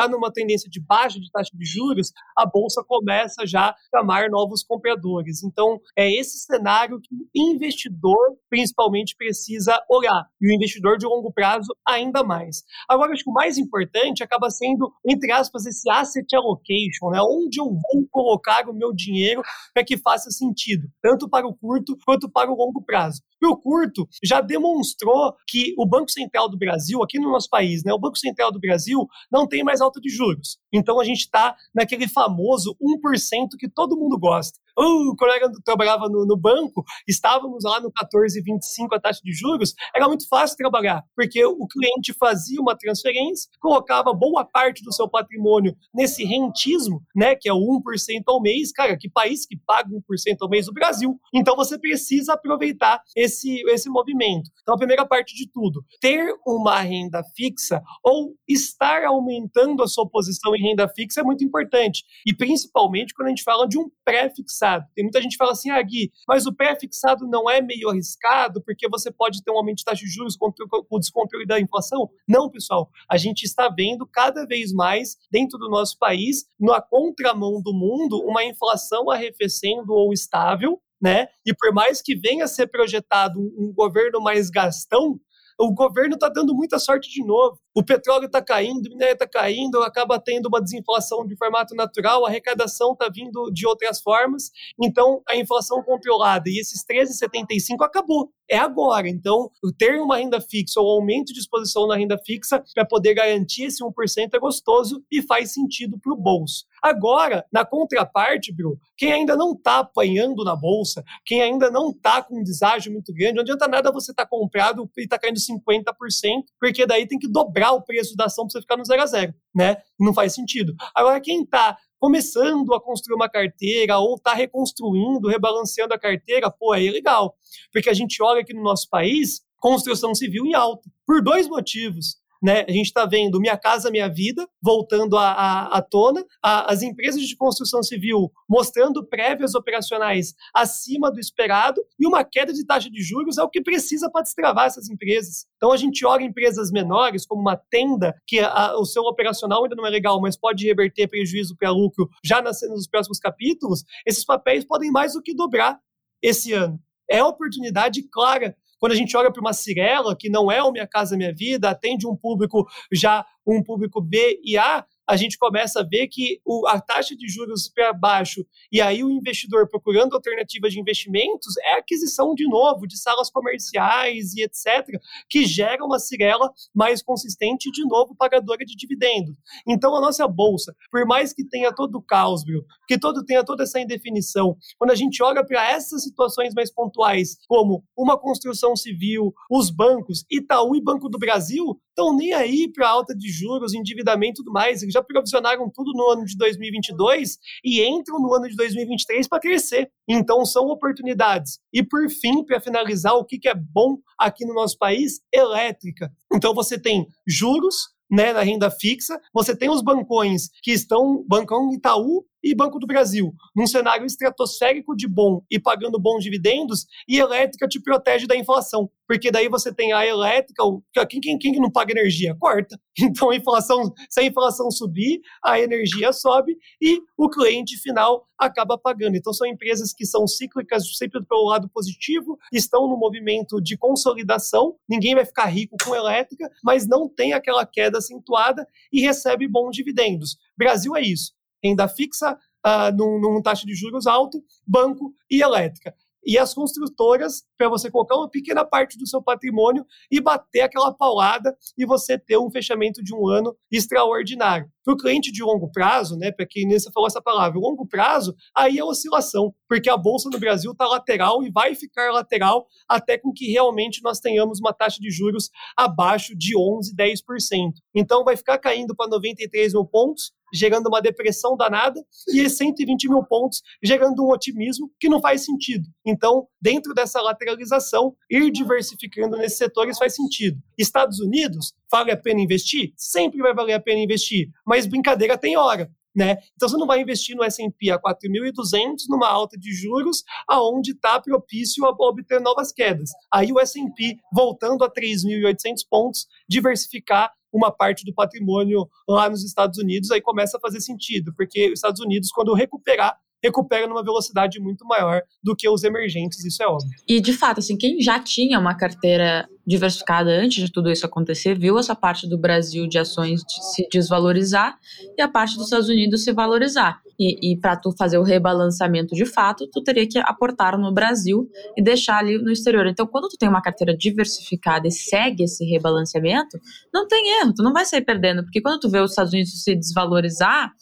está 0.00 0.08
numa 0.08 0.32
tendência 0.32 0.70
de 0.70 0.80
baixa 0.80 1.20
de 1.20 1.30
taxa 1.30 1.50
de 1.52 1.64
juros, 1.64 2.12
a 2.36 2.46
bolsa 2.46 2.82
começa 2.86 3.46
já 3.46 3.68
a 3.68 3.76
chamar 3.98 4.30
novos 4.30 4.62
compradores. 4.62 5.42
Então, 5.42 5.78
é 5.96 6.10
esse 6.10 6.38
cenário 6.38 7.00
que 7.00 7.14
o 7.14 7.52
investidor, 7.52 8.36
principalmente, 8.48 9.14
precisa 9.16 9.78
olhar. 9.90 10.24
E 10.40 10.48
o 10.48 10.54
investidor 10.54 10.96
de 10.96 11.06
longo 11.06 11.32
prazo, 11.32 11.68
ainda 11.86 12.24
mais. 12.24 12.62
Agora, 12.88 13.12
acho 13.12 13.24
que 13.24 13.30
o 13.30 13.34
mais 13.34 13.58
importante 13.58 14.22
acaba 14.22 14.48
sendo, 14.50 14.90
entre 15.06 15.30
aspas, 15.32 15.66
esse 15.66 15.88
asset 15.90 16.34
allocation, 16.34 17.10
né? 17.10 17.20
onde 17.20 17.60
eu 17.60 17.66
vou 17.66 18.06
colocar 18.10 18.68
o 18.68 18.74
meu 18.74 18.94
dinheiro 18.94 19.42
para 19.74 19.84
que 19.84 19.98
faça 19.98 20.30
sentido, 20.30 20.88
tanto 21.02 21.28
para 21.28 21.46
o 21.46 21.54
curto 21.54 21.96
quanto 22.06 22.30
para 22.30 22.50
o 22.50 22.56
longo 22.56 22.82
prazo. 22.82 23.20
E 23.42 23.46
o 23.46 23.56
curto 23.56 24.06
já 24.22 24.40
demonstrou 24.40 25.34
que 25.48 25.74
o 25.78 25.86
Banco 25.86 26.10
Central 26.10 26.48
do 26.48 26.58
Brasil, 26.58 27.02
aqui 27.02 27.18
no 27.18 27.30
nosso 27.30 27.48
país, 27.48 27.82
né, 27.82 27.92
o 27.92 27.98
Banco 27.98 28.18
Central 28.18 28.52
do 28.52 28.60
Brasil 28.60 29.08
não 29.32 29.48
tem 29.48 29.64
mais 29.64 29.80
alta 29.90 30.00
de 30.00 30.08
juros. 30.08 30.58
Então 30.72 31.00
a 31.00 31.04
gente 31.04 31.20
está 31.20 31.56
naquele 31.74 32.08
famoso 32.08 32.76
1% 32.80 33.48
que 33.58 33.68
todo 33.68 33.96
mundo 33.96 34.18
gosta. 34.18 34.58
O 34.76 35.14
colega 35.16 35.50
trabalhava 35.64 36.08
no, 36.08 36.26
no, 36.26 36.36
banco, 36.36 36.84
estávamos 37.06 37.64
lá 37.64 37.80
no 37.80 37.90
14,25 37.92 38.88
a 38.92 39.00
taxa 39.00 39.20
de 39.22 39.32
juros, 39.32 39.74
era 39.94 40.08
muito 40.08 40.26
fácil 40.28 40.56
trabalhar, 40.56 41.02
porque 41.14 41.44
o 41.44 41.66
cliente 41.66 42.14
fazia 42.18 42.60
uma 42.60 42.76
transferência, 42.76 43.50
colocava 43.60 44.12
boa 44.12 44.44
parte 44.44 44.82
do 44.82 44.92
seu 44.92 45.08
patrimônio 45.08 45.74
nesse 45.94 46.24
rentismo, 46.24 47.02
né, 47.14 47.34
que 47.34 47.48
é 47.48 47.52
o 47.52 47.58
1% 47.58 48.22
ao 48.26 48.40
mês. 48.40 48.72
Cara, 48.72 48.96
que 48.96 49.08
país 49.08 49.46
que 49.46 49.56
paga 49.66 49.88
1% 49.90 50.36
ao 50.40 50.48
mês? 50.48 50.68
O 50.68 50.72
Brasil. 50.72 51.18
Então 51.34 51.56
você 51.56 51.78
precisa 51.78 52.34
aproveitar 52.34 53.00
esse, 53.16 53.62
esse 53.68 53.88
movimento. 53.88 54.50
Então 54.62 54.74
a 54.74 54.78
primeira 54.78 55.06
parte 55.06 55.34
de 55.34 55.50
tudo, 55.50 55.84
ter 56.00 56.34
uma 56.46 56.80
renda 56.80 57.22
fixa 57.34 57.82
ou 58.04 58.34
estar 58.48 59.04
aumentando 59.04 59.82
a 59.82 59.88
sua 59.88 60.08
posição 60.08 60.54
em 60.54 60.62
renda 60.62 60.88
fixa 60.88 61.20
é 61.20 61.24
muito 61.24 61.44
importante. 61.44 62.04
E 62.26 62.34
principalmente 62.34 63.14
quando 63.14 63.26
a 63.26 63.30
gente 63.30 63.42
fala 63.42 63.66
de 63.66 63.78
um 63.78 63.90
pré-fixado. 64.04 64.59
Tem 64.94 65.04
muita 65.04 65.20
gente 65.20 65.32
que 65.32 65.38
fala 65.38 65.52
assim, 65.52 65.70
ah, 65.70 65.82
Gui, 65.82 66.10
mas 66.26 66.46
o 66.46 66.54
pré-fixado 66.54 67.26
não 67.26 67.48
é 67.48 67.60
meio 67.60 67.88
arriscado 67.88 68.62
porque 68.62 68.88
você 68.88 69.10
pode 69.10 69.42
ter 69.42 69.50
um 69.50 69.56
aumento 69.56 69.78
de 69.78 69.84
taxa 69.84 70.04
de 70.04 70.10
juros 70.10 70.36
com 70.36 70.52
o 70.90 70.98
descontrole 70.98 71.46
da 71.46 71.60
inflação? 71.60 72.10
Não, 72.28 72.50
pessoal. 72.50 72.90
A 73.08 73.16
gente 73.16 73.42
está 73.42 73.68
vendo 73.68 74.06
cada 74.06 74.46
vez 74.46 74.72
mais 74.72 75.16
dentro 75.30 75.58
do 75.58 75.68
nosso 75.68 75.98
país, 75.98 76.44
na 76.58 76.80
contramão 76.80 77.60
do 77.62 77.72
mundo, 77.72 78.20
uma 78.24 78.44
inflação 78.44 79.10
arrefecendo 79.10 79.92
ou 79.92 80.12
estável, 80.12 80.80
né? 81.00 81.28
E 81.46 81.54
por 81.54 81.72
mais 81.72 82.02
que 82.02 82.14
venha 82.14 82.44
a 82.44 82.48
ser 82.48 82.66
projetado 82.66 83.40
um 83.40 83.72
governo 83.72 84.20
mais 84.20 84.50
gastão, 84.50 85.18
o 85.60 85.72
governo 85.72 86.14
está 86.14 86.28
dando 86.28 86.54
muita 86.54 86.78
sorte 86.78 87.10
de 87.10 87.22
novo. 87.22 87.58
O 87.74 87.84
petróleo 87.84 88.24
está 88.24 88.42
caindo, 88.42 88.86
o 88.86 88.90
minério 88.90 89.12
está 89.12 89.28
caindo, 89.28 89.82
acaba 89.82 90.18
tendo 90.18 90.46
uma 90.46 90.60
desinflação 90.60 91.26
de 91.26 91.36
formato 91.36 91.74
natural, 91.74 92.24
a 92.24 92.28
arrecadação 92.28 92.92
está 92.92 93.08
vindo 93.12 93.50
de 93.52 93.66
outras 93.66 94.00
formas. 94.00 94.50
Então, 94.82 95.22
a 95.28 95.36
inflação 95.36 95.82
controlada 95.82 96.48
e 96.48 96.58
esses 96.58 96.82
13,75 96.84 97.84
acabou. 97.84 98.32
É 98.50 98.58
agora. 98.58 99.08
Então, 99.08 99.48
ter 99.78 100.00
uma 100.00 100.16
renda 100.16 100.40
fixa 100.40 100.80
ou 100.80 100.90
aumento 100.90 101.32
de 101.32 101.38
exposição 101.38 101.86
na 101.86 101.96
renda 101.96 102.18
fixa 102.18 102.62
para 102.74 102.84
poder 102.84 103.14
garantir 103.14 103.64
esse 103.64 103.82
1% 103.84 104.30
é 104.34 104.38
gostoso 104.40 105.04
e 105.10 105.22
faz 105.22 105.52
sentido 105.52 105.96
para 106.00 106.12
o 106.12 106.16
bolso. 106.16 106.64
Agora, 106.82 107.46
na 107.52 107.64
contraparte, 107.64 108.52
Bru, 108.52 108.76
quem 108.96 109.12
ainda 109.12 109.36
não 109.36 109.52
está 109.52 109.78
apanhando 109.78 110.42
na 110.42 110.56
bolsa, 110.56 111.04
quem 111.24 111.40
ainda 111.40 111.70
não 111.70 111.90
está 111.90 112.22
com 112.22 112.40
um 112.40 112.42
deságio 112.42 112.90
muito 112.90 113.12
grande, 113.14 113.34
não 113.34 113.42
adianta 113.42 113.68
nada 113.68 113.92
você 113.92 114.10
estar 114.10 114.24
tá 114.24 114.28
comprado 114.28 114.90
e 114.96 115.02
estar 115.02 115.18
tá 115.18 115.22
caindo 115.22 115.38
50%, 115.38 116.42
porque 116.58 116.84
daí 116.86 117.06
tem 117.06 117.18
que 117.18 117.28
dobrar 117.28 117.72
o 117.72 117.82
preço 117.82 118.16
da 118.16 118.24
ação 118.24 118.46
para 118.46 118.52
você 118.52 118.60
ficar 118.62 118.76
no 118.76 118.84
zero 118.84 119.02
a 119.02 119.06
zero, 119.06 119.34
né? 119.54 119.76
Não 119.98 120.12
faz 120.12 120.34
sentido. 120.34 120.74
Agora, 120.94 121.20
quem 121.20 121.42
está 121.42 121.76
começando 122.00 122.72
a 122.74 122.80
construir 122.80 123.14
uma 123.14 123.28
carteira 123.28 123.98
ou 123.98 124.16
está 124.16 124.32
reconstruindo, 124.32 125.28
rebalanceando 125.28 125.92
a 125.92 125.98
carteira, 125.98 126.50
pô, 126.50 126.72
aí 126.72 126.88
é 126.88 126.90
legal. 126.90 127.36
Porque 127.70 127.90
a 127.90 127.94
gente 127.94 128.22
olha 128.22 128.40
aqui 128.40 128.54
no 128.54 128.62
nosso 128.62 128.88
país, 128.88 129.42
construção 129.58 130.14
civil 130.14 130.46
em 130.46 130.54
alta, 130.54 130.90
por 131.06 131.22
dois 131.22 131.46
motivos 131.46 132.19
né? 132.42 132.64
A 132.66 132.72
gente 132.72 132.86
está 132.86 133.04
vendo 133.04 133.40
Minha 133.40 133.56
Casa 133.56 133.90
Minha 133.90 134.08
Vida 134.08 134.48
voltando 134.62 135.16
à, 135.16 135.32
à, 135.32 135.78
à 135.78 135.82
tona, 135.82 136.24
a, 136.42 136.72
as 136.72 136.82
empresas 136.82 137.22
de 137.22 137.36
construção 137.36 137.82
civil 137.82 138.30
mostrando 138.48 139.04
prévias 139.04 139.54
operacionais 139.54 140.34
acima 140.54 141.10
do 141.10 141.20
esperado 141.20 141.82
e 141.98 142.06
uma 142.06 142.24
queda 142.24 142.52
de 142.52 142.64
taxa 142.64 142.90
de 142.90 143.02
juros 143.02 143.38
é 143.38 143.42
o 143.42 143.48
que 143.48 143.60
precisa 143.60 144.10
para 144.10 144.22
destravar 144.22 144.66
essas 144.66 144.88
empresas. 144.88 145.46
Então 145.56 145.72
a 145.72 145.76
gente 145.76 146.04
olha 146.06 146.24
empresas 146.24 146.70
menores, 146.70 147.26
como 147.26 147.40
uma 147.40 147.56
tenda, 147.56 148.14
que 148.26 148.40
a, 148.40 148.76
o 148.78 148.84
seu 148.84 149.02
operacional 149.02 149.64
ainda 149.64 149.76
não 149.76 149.86
é 149.86 149.90
legal, 149.90 150.20
mas 150.20 150.36
pode 150.36 150.66
reverter 150.66 151.08
prejuízo 151.08 151.56
para 151.56 151.70
lucro 151.70 152.08
já 152.24 152.40
nas, 152.40 152.60
nos 152.62 152.88
próximos 152.88 153.18
capítulos, 153.18 153.84
esses 154.06 154.24
papéis 154.24 154.64
podem 154.64 154.90
mais 154.90 155.12
do 155.12 155.22
que 155.22 155.34
dobrar 155.34 155.78
esse 156.22 156.52
ano. 156.52 156.78
É 157.10 157.24
oportunidade 157.24 158.02
clara 158.08 158.56
quando 158.80 158.92
a 158.92 158.96
gente 158.96 159.14
olha 159.16 159.30
para 159.30 159.40
uma 159.40 159.52
Cirela, 159.52 160.16
que 160.16 160.30
não 160.30 160.50
é 160.50 160.62
o 160.62 160.72
Minha 160.72 160.86
Casa 160.86 161.16
Minha 161.16 161.32
Vida, 161.32 161.68
atende 161.70 162.08
um 162.08 162.16
público 162.16 162.66
já, 162.90 163.24
um 163.46 163.62
público 163.62 164.00
B 164.00 164.40
e 164.42 164.56
A, 164.56 164.84
a 165.10 165.16
gente 165.16 165.36
começa 165.36 165.80
a 165.80 165.82
ver 165.82 166.06
que 166.06 166.40
o, 166.46 166.68
a 166.68 166.80
taxa 166.80 167.16
de 167.16 167.28
juros 167.28 167.68
para 167.68 167.92
baixo 167.92 168.46
e 168.70 168.80
aí 168.80 169.02
o 169.02 169.10
investidor 169.10 169.68
procurando 169.68 170.14
alternativas 170.14 170.72
de 170.72 170.78
investimentos 170.78 171.56
é 171.64 171.72
aquisição 171.72 172.32
de 172.32 172.48
novo 172.48 172.86
de 172.86 172.96
salas 172.96 173.28
comerciais 173.28 174.34
e 174.34 174.42
etc, 174.42 174.86
que 175.28 175.44
gera 175.44 175.84
uma 175.84 175.98
cirela 175.98 176.48
mais 176.72 177.02
consistente 177.02 177.72
de 177.72 177.84
novo 177.86 178.14
pagadora 178.14 178.64
de 178.64 178.76
dividendos. 178.76 179.34
Então 179.66 179.96
a 179.96 180.00
nossa 180.00 180.28
bolsa, 180.28 180.72
por 180.92 181.04
mais 181.04 181.32
que 181.32 181.44
tenha 181.44 181.74
todo 181.74 181.96
o 181.96 182.02
caos, 182.02 182.44
viu, 182.44 182.64
que 182.86 182.96
todo 182.96 183.24
tenha 183.24 183.44
toda 183.44 183.64
essa 183.64 183.80
indefinição, 183.80 184.56
quando 184.78 184.92
a 184.92 184.96
gente 184.96 185.20
olha 185.24 185.44
para 185.44 185.72
essas 185.72 186.04
situações 186.04 186.54
mais 186.54 186.72
pontuais, 186.72 187.36
como 187.48 187.82
uma 187.98 188.16
construção 188.16 188.76
civil, 188.76 189.34
os 189.50 189.70
bancos, 189.70 190.24
Itaú 190.30 190.76
e 190.76 190.80
Banco 190.80 191.08
do 191.08 191.18
Brasil, 191.18 191.80
estão 192.00 192.16
nem 192.16 192.32
aí 192.32 192.70
para 192.72 192.88
alta 192.88 193.14
de 193.14 193.28
juros, 193.28 193.74
endividamento 193.74 194.40
e 194.40 194.44
tudo 194.44 194.52
mais. 194.52 194.82
Eles 194.82 194.94
já 194.94 195.02
provisionaram 195.02 195.70
tudo 195.70 195.92
no 195.92 196.10
ano 196.10 196.24
de 196.24 196.36
2022 196.36 197.38
e 197.64 197.84
entram 197.84 198.18
no 198.18 198.34
ano 198.34 198.48
de 198.48 198.56
2023 198.56 199.28
para 199.28 199.40
crescer. 199.40 199.90
Então, 200.08 200.44
são 200.44 200.66
oportunidades. 200.68 201.58
E, 201.72 201.82
por 201.82 202.08
fim, 202.08 202.42
para 202.44 202.60
finalizar, 202.60 203.14
o 203.14 203.24
que, 203.24 203.38
que 203.38 203.48
é 203.48 203.54
bom 203.54 203.98
aqui 204.18 204.44
no 204.44 204.54
nosso 204.54 204.78
país? 204.78 205.20
Elétrica. 205.32 206.10
Então, 206.32 206.54
você 206.54 206.80
tem 206.80 207.06
juros, 207.26 207.90
né, 208.10 208.32
na 208.32 208.42
renda 208.42 208.70
fixa, 208.70 209.20
você 209.32 209.54
tem 209.54 209.70
os 209.70 209.82
bancões 209.82 210.48
que 210.62 210.72
estão, 210.72 211.24
Bancão 211.28 211.72
Itaú 211.72 212.24
e 212.42 212.54
Banco 212.54 212.78
do 212.78 212.86
Brasil, 212.86 213.34
num 213.54 213.66
cenário 213.66 214.06
estratosférico 214.06 214.96
de 214.96 215.06
bom 215.06 215.42
e 215.50 215.58
pagando 215.58 216.00
bons 216.00 216.22
dividendos, 216.22 216.86
e 217.08 217.18
elétrica 217.18 217.68
te 217.68 217.80
protege 217.80 218.26
da 218.26 218.36
inflação, 218.36 218.90
porque 219.06 219.30
daí 219.30 219.48
você 219.48 219.74
tem 219.74 219.92
a 219.92 220.06
elétrica, 220.06 220.62
quem, 221.08 221.20
quem, 221.20 221.38
quem 221.38 221.60
não 221.60 221.70
paga 221.70 221.92
energia? 221.92 222.36
Corta. 222.38 222.78
Então, 223.02 223.30
a 223.30 223.36
inflação, 223.36 223.94
se 224.10 224.20
a 224.20 224.24
inflação 224.24 224.70
subir, 224.70 225.20
a 225.42 225.58
energia 225.58 226.12
sobe 226.12 226.54
e 226.82 227.00
o 227.16 227.30
cliente 227.30 227.78
final 227.78 228.28
acaba 228.38 228.76
pagando. 228.76 229.16
Então, 229.16 229.32
são 229.32 229.46
empresas 229.46 229.94
que 229.94 230.04
são 230.04 230.26
cíclicas 230.26 230.84
sempre 230.96 231.24
pelo 231.24 231.48
lado 231.48 231.68
positivo, 231.70 232.38
estão 232.52 232.86
no 232.88 232.98
movimento 232.98 233.60
de 233.60 233.76
consolidação, 233.76 234.76
ninguém 234.88 235.14
vai 235.14 235.24
ficar 235.24 235.46
rico 235.46 235.76
com 235.82 235.94
elétrica, 235.94 236.50
mas 236.62 236.86
não 236.86 237.08
tem 237.08 237.32
aquela 237.32 237.64
queda 237.64 237.98
acentuada 237.98 238.66
e 238.92 239.00
recebe 239.00 239.48
bons 239.48 239.74
dividendos. 239.74 240.36
Brasil 240.58 240.94
é 240.94 241.02
isso 241.02 241.32
renda 241.62 241.88
fixa, 241.88 242.38
uh, 242.66 242.96
num, 242.96 243.20
num 243.20 243.42
taxa 243.42 243.66
de 243.66 243.74
juros 243.74 244.06
alto, 244.06 244.42
banco 244.66 245.12
e 245.30 245.42
elétrica 245.42 245.94
e 246.24 246.38
as 246.38 246.54
construtoras 246.54 247.42
para 247.56 247.68
você 247.68 247.90
colocar 247.90 248.16
uma 248.16 248.28
pequena 248.28 248.64
parte 248.64 248.98
do 248.98 249.06
seu 249.06 249.22
patrimônio 249.22 249.84
e 250.10 250.20
bater 250.20 250.62
aquela 250.62 250.92
paulada 250.92 251.56
e 251.76 251.86
você 251.86 252.18
ter 252.18 252.38
um 252.38 252.50
fechamento 252.50 253.02
de 253.02 253.14
um 253.14 253.28
ano 253.28 253.56
extraordinário. 253.70 254.70
Para 254.84 254.94
o 254.94 254.96
cliente 254.96 255.30
de 255.30 255.42
longo 255.42 255.70
prazo, 255.70 256.16
né, 256.16 256.32
para 256.32 256.46
quem 256.46 256.68
você 256.68 256.90
falou 256.92 257.06
essa 257.06 257.20
palavra, 257.20 257.58
longo 257.58 257.86
prazo, 257.86 258.34
aí 258.56 258.78
é 258.78 258.84
oscilação, 258.84 259.54
porque 259.68 259.90
a 259.90 259.96
bolsa 259.96 260.28
no 260.30 260.38
Brasil 260.38 260.72
está 260.72 260.86
lateral 260.86 261.42
e 261.42 261.50
vai 261.50 261.74
ficar 261.74 262.10
lateral 262.12 262.66
até 262.88 263.18
com 263.18 263.32
que 263.32 263.50
realmente 263.50 264.02
nós 264.02 264.20
tenhamos 264.20 264.58
uma 264.58 264.72
taxa 264.72 264.98
de 265.00 265.10
juros 265.10 265.50
abaixo 265.76 266.36
de 266.36 266.56
11, 266.56 266.94
10%. 266.94 267.72
Então 267.94 268.24
vai 268.24 268.36
ficar 268.36 268.58
caindo 268.58 268.94
para 268.96 269.08
93 269.08 269.74
mil 269.74 269.84
pontos, 269.84 270.32
gerando 270.52 270.88
uma 270.88 271.00
depressão 271.00 271.56
danada, 271.56 272.00
e 272.28 272.48
120 272.48 273.08
mil 273.08 273.24
pontos 273.24 273.62
gerando 273.82 274.24
um 274.24 274.30
otimismo 274.30 274.90
que 274.98 275.08
não 275.08 275.20
faz 275.20 275.44
sentido. 275.44 275.88
Então, 276.04 276.46
dentro 276.60 276.94
dessa 276.94 277.20
lateralização, 277.20 278.14
ir 278.30 278.50
diversificando 278.50 279.36
nesses 279.36 279.58
setores 279.58 279.98
faz 279.98 280.14
sentido. 280.14 280.58
Estados 280.78 281.20
Unidos, 281.20 281.74
vale 281.90 282.10
a 282.10 282.16
pena 282.16 282.40
investir? 282.40 282.92
Sempre 282.96 283.40
vai 283.40 283.54
valer 283.54 283.74
a 283.74 283.80
pena 283.80 284.00
investir, 284.00 284.48
mas 284.66 284.86
brincadeira 284.86 285.36
tem 285.38 285.56
hora. 285.56 285.90
Né? 286.14 286.38
Então 286.56 286.68
você 286.68 286.76
não 286.76 286.88
vai 286.88 287.00
investir 287.00 287.36
no 287.36 287.44
S&P 287.44 287.88
a 287.90 287.98
4.200 287.98 289.04
numa 289.08 289.28
alta 289.28 289.56
de 289.56 289.72
juros 289.72 290.24
aonde 290.48 290.90
está 290.90 291.20
propício 291.20 291.84
a 291.86 291.90
obter 291.90 292.40
novas 292.40 292.72
quedas. 292.72 293.10
Aí 293.32 293.52
o 293.52 293.60
S&P 293.60 294.16
voltando 294.32 294.82
a 294.82 294.90
3.800 294.90 295.86
pontos, 295.88 296.26
diversificar 296.48 297.32
uma 297.52 297.70
parte 297.70 298.04
do 298.04 298.14
patrimônio 298.14 298.88
lá 299.08 299.28
nos 299.28 299.44
Estados 299.44 299.78
Unidos, 299.78 300.10
aí 300.10 300.20
começa 300.20 300.56
a 300.56 300.60
fazer 300.60 300.80
sentido, 300.80 301.32
porque 301.36 301.66
os 301.66 301.78
Estados 301.78 302.00
Unidos, 302.00 302.30
quando 302.30 302.54
recuperar, 302.54 303.16
recupera 303.42 303.86
numa 303.86 304.04
velocidade 304.04 304.60
muito 304.60 304.84
maior 304.84 305.22
do 305.42 305.56
que 305.56 305.68
os 305.68 305.82
emergentes, 305.82 306.44
isso 306.44 306.62
é 306.62 306.66
óbvio. 306.66 306.90
E 307.08 307.20
de 307.20 307.32
fato, 307.32 307.58
assim, 307.58 307.76
quem 307.76 308.00
já 308.00 308.20
tinha 308.20 308.58
uma 308.58 308.74
carteira 308.74 309.48
diversificada 309.66 310.30
antes 310.30 310.64
de 310.64 310.72
tudo 310.72 310.90
isso 310.90 311.06
acontecer, 311.06 311.54
viu 311.58 311.78
essa 311.78 311.94
parte 311.94 312.28
do 312.28 312.38
Brasil 312.38 312.86
de 312.86 312.98
ações 312.98 313.42
se 313.72 313.86
desvalorizar 313.90 314.78
e 315.16 315.22
a 315.22 315.28
parte 315.28 315.56
dos 315.56 315.64
Estados 315.64 315.88
Unidos 315.88 316.24
se 316.24 316.32
valorizar. 316.32 317.00
E, 317.18 317.52
e 317.52 317.56
para 317.58 317.76
tu 317.76 317.92
fazer 317.92 318.16
o 318.16 318.22
rebalanceamento 318.22 319.14
de 319.14 319.26
fato, 319.26 319.68
tu 319.70 319.82
teria 319.82 320.08
que 320.08 320.18
aportar 320.18 320.78
no 320.78 320.90
Brasil 320.90 321.46
e 321.76 321.82
deixar 321.82 322.18
ali 322.18 322.38
no 322.38 322.50
exterior. 322.50 322.86
Então, 322.86 323.06
quando 323.06 323.28
tu 323.28 323.36
tem 323.36 323.46
uma 323.46 323.60
carteira 323.60 323.94
diversificada 323.94 324.88
e 324.88 324.90
segue 324.90 325.44
esse 325.44 325.62
rebalanceamento, 325.66 326.58
não 326.92 327.06
tem 327.06 327.40
erro, 327.40 327.52
tu 327.54 327.62
não 327.62 327.74
vai 327.74 327.84
sair 327.84 328.00
perdendo, 328.00 328.42
porque 328.42 328.62
quando 328.62 328.80
tu 328.80 328.88
vê 328.88 329.00
os 329.00 329.10
Estados 329.10 329.34
Unidos 329.34 329.62
se 329.62 329.76
desvalorizar, 329.76 330.72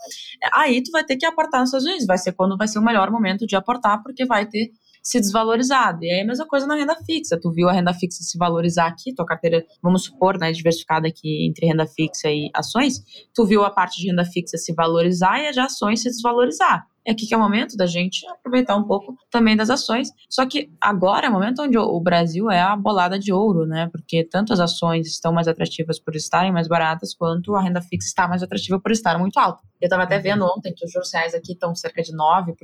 aí 0.55 0.81
tu 0.81 0.93
vai 0.93 1.03
ter 1.03 1.17
que 1.17 1.27
aportar 1.27 1.61
nos 1.61 1.71
Estados 1.71 1.87
Unidos, 1.87 2.07
vai 2.07 2.19
ser 2.19 2.33
quando 2.33 2.57
vai 2.57 2.69
ser 2.69 2.79
o 2.79 2.85
melhor 2.85 3.11
momento 3.11 3.45
de 3.45 3.57
aportar, 3.57 4.01
porque 4.05 4.25
vai 4.25 4.47
ter 4.47 4.71
se 5.09 5.19
desvalorizado. 5.19 6.05
E 6.05 6.11
aí 6.11 6.21
a 6.21 6.27
mesma 6.27 6.47
coisa 6.47 6.67
na 6.67 6.75
renda 6.75 6.95
fixa. 7.07 7.39
Tu 7.41 7.51
viu 7.51 7.69
a 7.69 7.73
renda 7.73 7.95
fixa 7.95 8.23
se 8.23 8.37
valorizar 8.37 8.87
aqui, 8.87 9.15
tua 9.15 9.25
carteira, 9.25 9.65
vamos 9.83 10.05
supor, 10.05 10.39
né, 10.39 10.53
diversificada 10.53 11.09
aqui 11.09 11.47
entre 11.47 11.67
renda 11.67 11.87
fixa 11.87 12.29
e 12.29 12.51
ações, 12.55 13.03
tu 13.35 13.47
viu 13.47 13.65
a 13.65 13.71
parte 13.71 14.01
de 14.01 14.09
renda 14.09 14.25
fixa 14.25 14.59
se 14.59 14.75
valorizar 14.75 15.39
e 15.41 15.49
a 15.49 15.51
de 15.51 15.61
ações 15.61 16.03
se 16.03 16.11
desvalorizar 16.11 16.87
é 17.09 17.13
aqui 17.13 17.27
que 17.27 17.33
é 17.33 17.37
o 17.37 17.41
momento 17.41 17.75
da 17.75 17.87
gente 17.87 18.27
aproveitar 18.29 18.77
um 18.77 18.85
pouco 18.85 19.17
também 19.31 19.57
das 19.57 19.71
ações. 19.71 20.11
Só 20.29 20.47
que 20.47 20.71
agora 20.79 21.27
é 21.27 21.31
o 21.31 21.33
momento 21.33 21.63
onde 21.63 21.79
o 21.79 21.99
Brasil 22.01 22.51
é 22.51 22.61
a 22.61 22.77
bolada 22.77 23.19
de 23.19 23.33
ouro, 23.33 23.65
né? 23.65 23.89
Porque 23.91 24.23
tanto 24.25 24.53
as 24.53 24.61
ações 24.61 25.07
estão 25.07 25.33
mais 25.33 25.49
atrativas 25.49 25.99
por 25.99 26.15
estarem 26.15 26.53
mais 26.53 26.69
baratas, 26.69 27.15
quanto 27.15 27.55
a 27.55 27.63
renda 27.63 27.81
fixa 27.81 28.07
está 28.07 28.29
mais 28.29 28.43
atrativa 28.43 28.79
por 28.79 28.93
estar 28.93 29.19
muito 29.19 29.39
alta. 29.39 29.63
Eu 29.81 29.87
estava 29.87 30.03
até 30.03 30.19
vendo 30.19 30.45
ontem 30.45 30.75
que 30.75 30.85
os 30.85 30.93
juros 30.93 31.11
reais 31.13 31.35
aqui 31.35 31.53
estão 31.53 31.75
cerca 31.75 32.03
de 32.03 32.13
9%, 32.13 32.55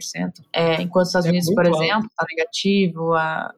é, 0.53 0.83
enquanto 0.83 1.05
os 1.05 1.09
Estados 1.09 1.27
é 1.27 1.31
Unidos, 1.31 1.55
por 1.55 1.67
alto. 1.67 1.83
exemplo, 1.83 2.07
está 2.07 2.27
negativo, 2.29 3.15
a, 3.15 3.55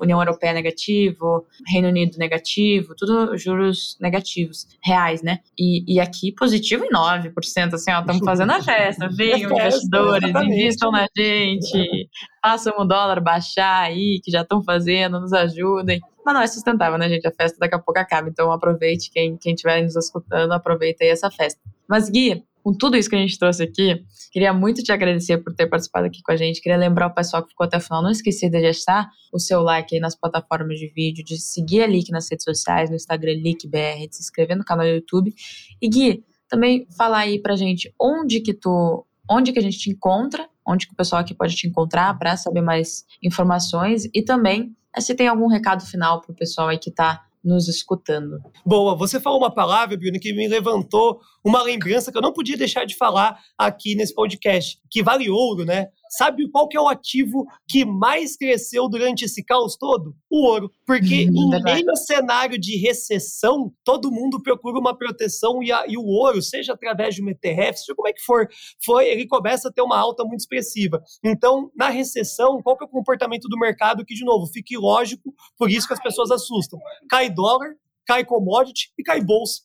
União 0.00 0.20
Europeia 0.20 0.50
é 0.50 0.54
negativo, 0.54 1.44
Reino 1.66 1.88
Unido 1.88 2.16
negativo, 2.18 2.94
tudo 2.96 3.36
juros 3.36 3.96
negativos, 4.00 4.66
reais, 4.82 5.22
né? 5.22 5.40
E, 5.58 5.92
e 5.92 5.98
aqui 5.98 6.32
positivo 6.32 6.84
em 6.84 6.90
9%, 6.90 7.74
assim, 7.74 7.90
ó, 7.90 8.00
estamos 8.00 8.22
fazendo 8.24 8.52
a 8.52 8.62
festa, 8.62 9.08
venham 9.08 9.50
investidores, 9.94 10.48
invistam 10.48 10.90
na 10.90 11.06
gente, 11.16 12.08
façam 12.42 12.74
o 12.78 12.84
dólar 12.84 13.20
baixar 13.20 13.82
aí, 13.82 14.20
que 14.22 14.30
já 14.30 14.42
estão 14.42 14.62
fazendo, 14.62 15.20
nos 15.20 15.32
ajudem. 15.32 16.00
Mas 16.24 16.34
não 16.34 16.40
é 16.40 16.46
sustentável, 16.46 16.98
né, 16.98 17.08
gente? 17.08 17.26
A 17.26 17.32
festa 17.32 17.58
daqui 17.58 17.74
a 17.74 17.78
pouco 17.78 18.00
acaba, 18.00 18.28
então 18.28 18.50
aproveite, 18.50 19.10
quem 19.10 19.38
estiver 19.44 19.82
nos 19.82 19.96
escutando, 19.96 20.52
aproveita 20.52 21.04
aí 21.04 21.10
essa 21.10 21.30
festa. 21.30 21.60
Mas, 21.88 22.08
Gui, 22.08 22.42
com 22.64 22.72
tudo 22.72 22.96
isso 22.96 23.10
que 23.10 23.14
a 23.14 23.18
gente 23.18 23.38
trouxe 23.38 23.62
aqui, 23.62 24.02
queria 24.32 24.50
muito 24.54 24.82
te 24.82 24.90
agradecer 24.90 25.36
por 25.36 25.54
ter 25.54 25.66
participado 25.66 26.06
aqui 26.06 26.22
com 26.22 26.32
a 26.32 26.36
gente. 26.36 26.62
Queria 26.62 26.78
lembrar 26.78 27.08
o 27.08 27.14
pessoal 27.14 27.42
que 27.42 27.50
ficou 27.50 27.66
até 27.66 27.76
o 27.76 27.80
final, 27.80 28.02
não 28.02 28.10
esquecer 28.10 28.48
de 28.48 28.58
deixar 28.58 29.06
o 29.30 29.38
seu 29.38 29.60
like 29.60 29.94
aí 29.94 30.00
nas 30.00 30.18
plataformas 30.18 30.78
de 30.78 30.88
vídeo, 30.88 31.22
de 31.22 31.38
seguir 31.38 31.82
a 31.82 31.86
Leak 31.86 32.10
nas 32.10 32.30
redes 32.30 32.44
sociais, 32.44 32.88
no 32.88 32.96
Instagram 32.96 33.34
LeakBR, 33.34 34.08
de 34.08 34.16
se 34.16 34.22
inscrever 34.22 34.56
no 34.56 34.64
canal 34.64 34.86
do 34.86 34.92
YouTube. 34.92 35.34
E 35.80 35.88
Gui, 35.88 36.24
também 36.48 36.86
falar 36.96 37.18
aí 37.18 37.38
pra 37.38 37.54
gente 37.54 37.92
onde 38.00 38.40
que 38.40 38.54
tu, 38.54 39.04
onde 39.30 39.52
que 39.52 39.58
a 39.58 39.62
gente 39.62 39.78
te 39.78 39.90
encontra, 39.90 40.48
onde 40.66 40.86
que 40.86 40.92
o 40.92 40.96
pessoal 40.96 41.20
aqui 41.20 41.34
pode 41.34 41.54
te 41.54 41.66
encontrar 41.66 42.18
para 42.18 42.36
saber 42.36 42.62
mais 42.62 43.04
informações 43.22 44.04
e 44.14 44.22
também 44.22 44.74
eh, 44.96 45.00
se 45.00 45.14
tem 45.14 45.28
algum 45.28 45.46
recado 45.46 45.84
final 45.84 46.20
pro 46.20 46.34
pessoal 46.34 46.68
aí 46.68 46.78
que 46.78 46.90
tá 46.90 47.24
nos 47.44 47.68
escutando. 47.68 48.38
Boa, 48.64 48.96
você 48.96 49.20
falou 49.20 49.38
uma 49.38 49.52
palavra, 49.52 49.96
Bruno, 49.96 50.18
que 50.18 50.32
me 50.32 50.48
levantou 50.48 51.20
uma 51.44 51.62
lembrança 51.62 52.10
que 52.10 52.16
eu 52.16 52.22
não 52.22 52.32
podia 52.32 52.56
deixar 52.56 52.86
de 52.86 52.96
falar 52.96 53.38
aqui 53.58 53.94
nesse 53.94 54.14
podcast, 54.14 54.78
que 54.94 55.02
vale 55.02 55.28
ouro, 55.28 55.64
né? 55.64 55.88
Sabe 56.08 56.48
qual 56.48 56.68
que 56.68 56.76
é 56.76 56.80
o 56.80 56.86
ativo 56.86 57.44
que 57.68 57.84
mais 57.84 58.36
cresceu 58.36 58.88
durante 58.88 59.24
esse 59.24 59.42
caos 59.42 59.76
todo? 59.76 60.14
O 60.30 60.46
ouro. 60.46 60.70
Porque 60.86 61.28
hum, 61.28 61.52
em 61.52 61.62
meio 61.64 61.90
ao 61.90 61.96
cenário 61.96 62.56
de 62.56 62.76
recessão, 62.76 63.74
todo 63.82 64.12
mundo 64.12 64.40
procura 64.40 64.78
uma 64.78 64.96
proteção 64.96 65.60
e, 65.64 65.72
a, 65.72 65.84
e, 65.88 65.98
o 65.98 66.04
ouro, 66.04 66.40
seja 66.40 66.74
através 66.74 67.16
de 67.16 67.24
um 67.24 67.28
ETF, 67.28 67.76
seja 67.76 67.94
como 67.96 68.06
é 68.06 68.12
que 68.12 68.22
for, 68.22 68.46
foi, 68.84 69.08
ele 69.08 69.26
começa 69.26 69.68
a 69.68 69.72
ter 69.72 69.82
uma 69.82 69.98
alta 69.98 70.22
muito 70.22 70.42
expressiva. 70.42 71.02
Então, 71.24 71.72
na 71.74 71.88
recessão, 71.88 72.62
qual 72.62 72.78
que 72.78 72.84
é 72.84 72.86
o 72.86 72.90
comportamento 72.90 73.48
do 73.48 73.58
mercado? 73.58 74.04
Que, 74.04 74.14
de 74.14 74.24
novo, 74.24 74.46
fique 74.46 74.76
lógico, 74.76 75.34
por 75.58 75.68
isso 75.68 75.88
que 75.88 75.94
as 75.94 76.00
pessoas 76.00 76.30
assustam. 76.30 76.78
Cai 77.10 77.28
dólar, 77.28 77.74
cai 78.06 78.24
commodity 78.24 78.92
e 78.96 79.02
cai 79.02 79.20
bolsa 79.20 79.60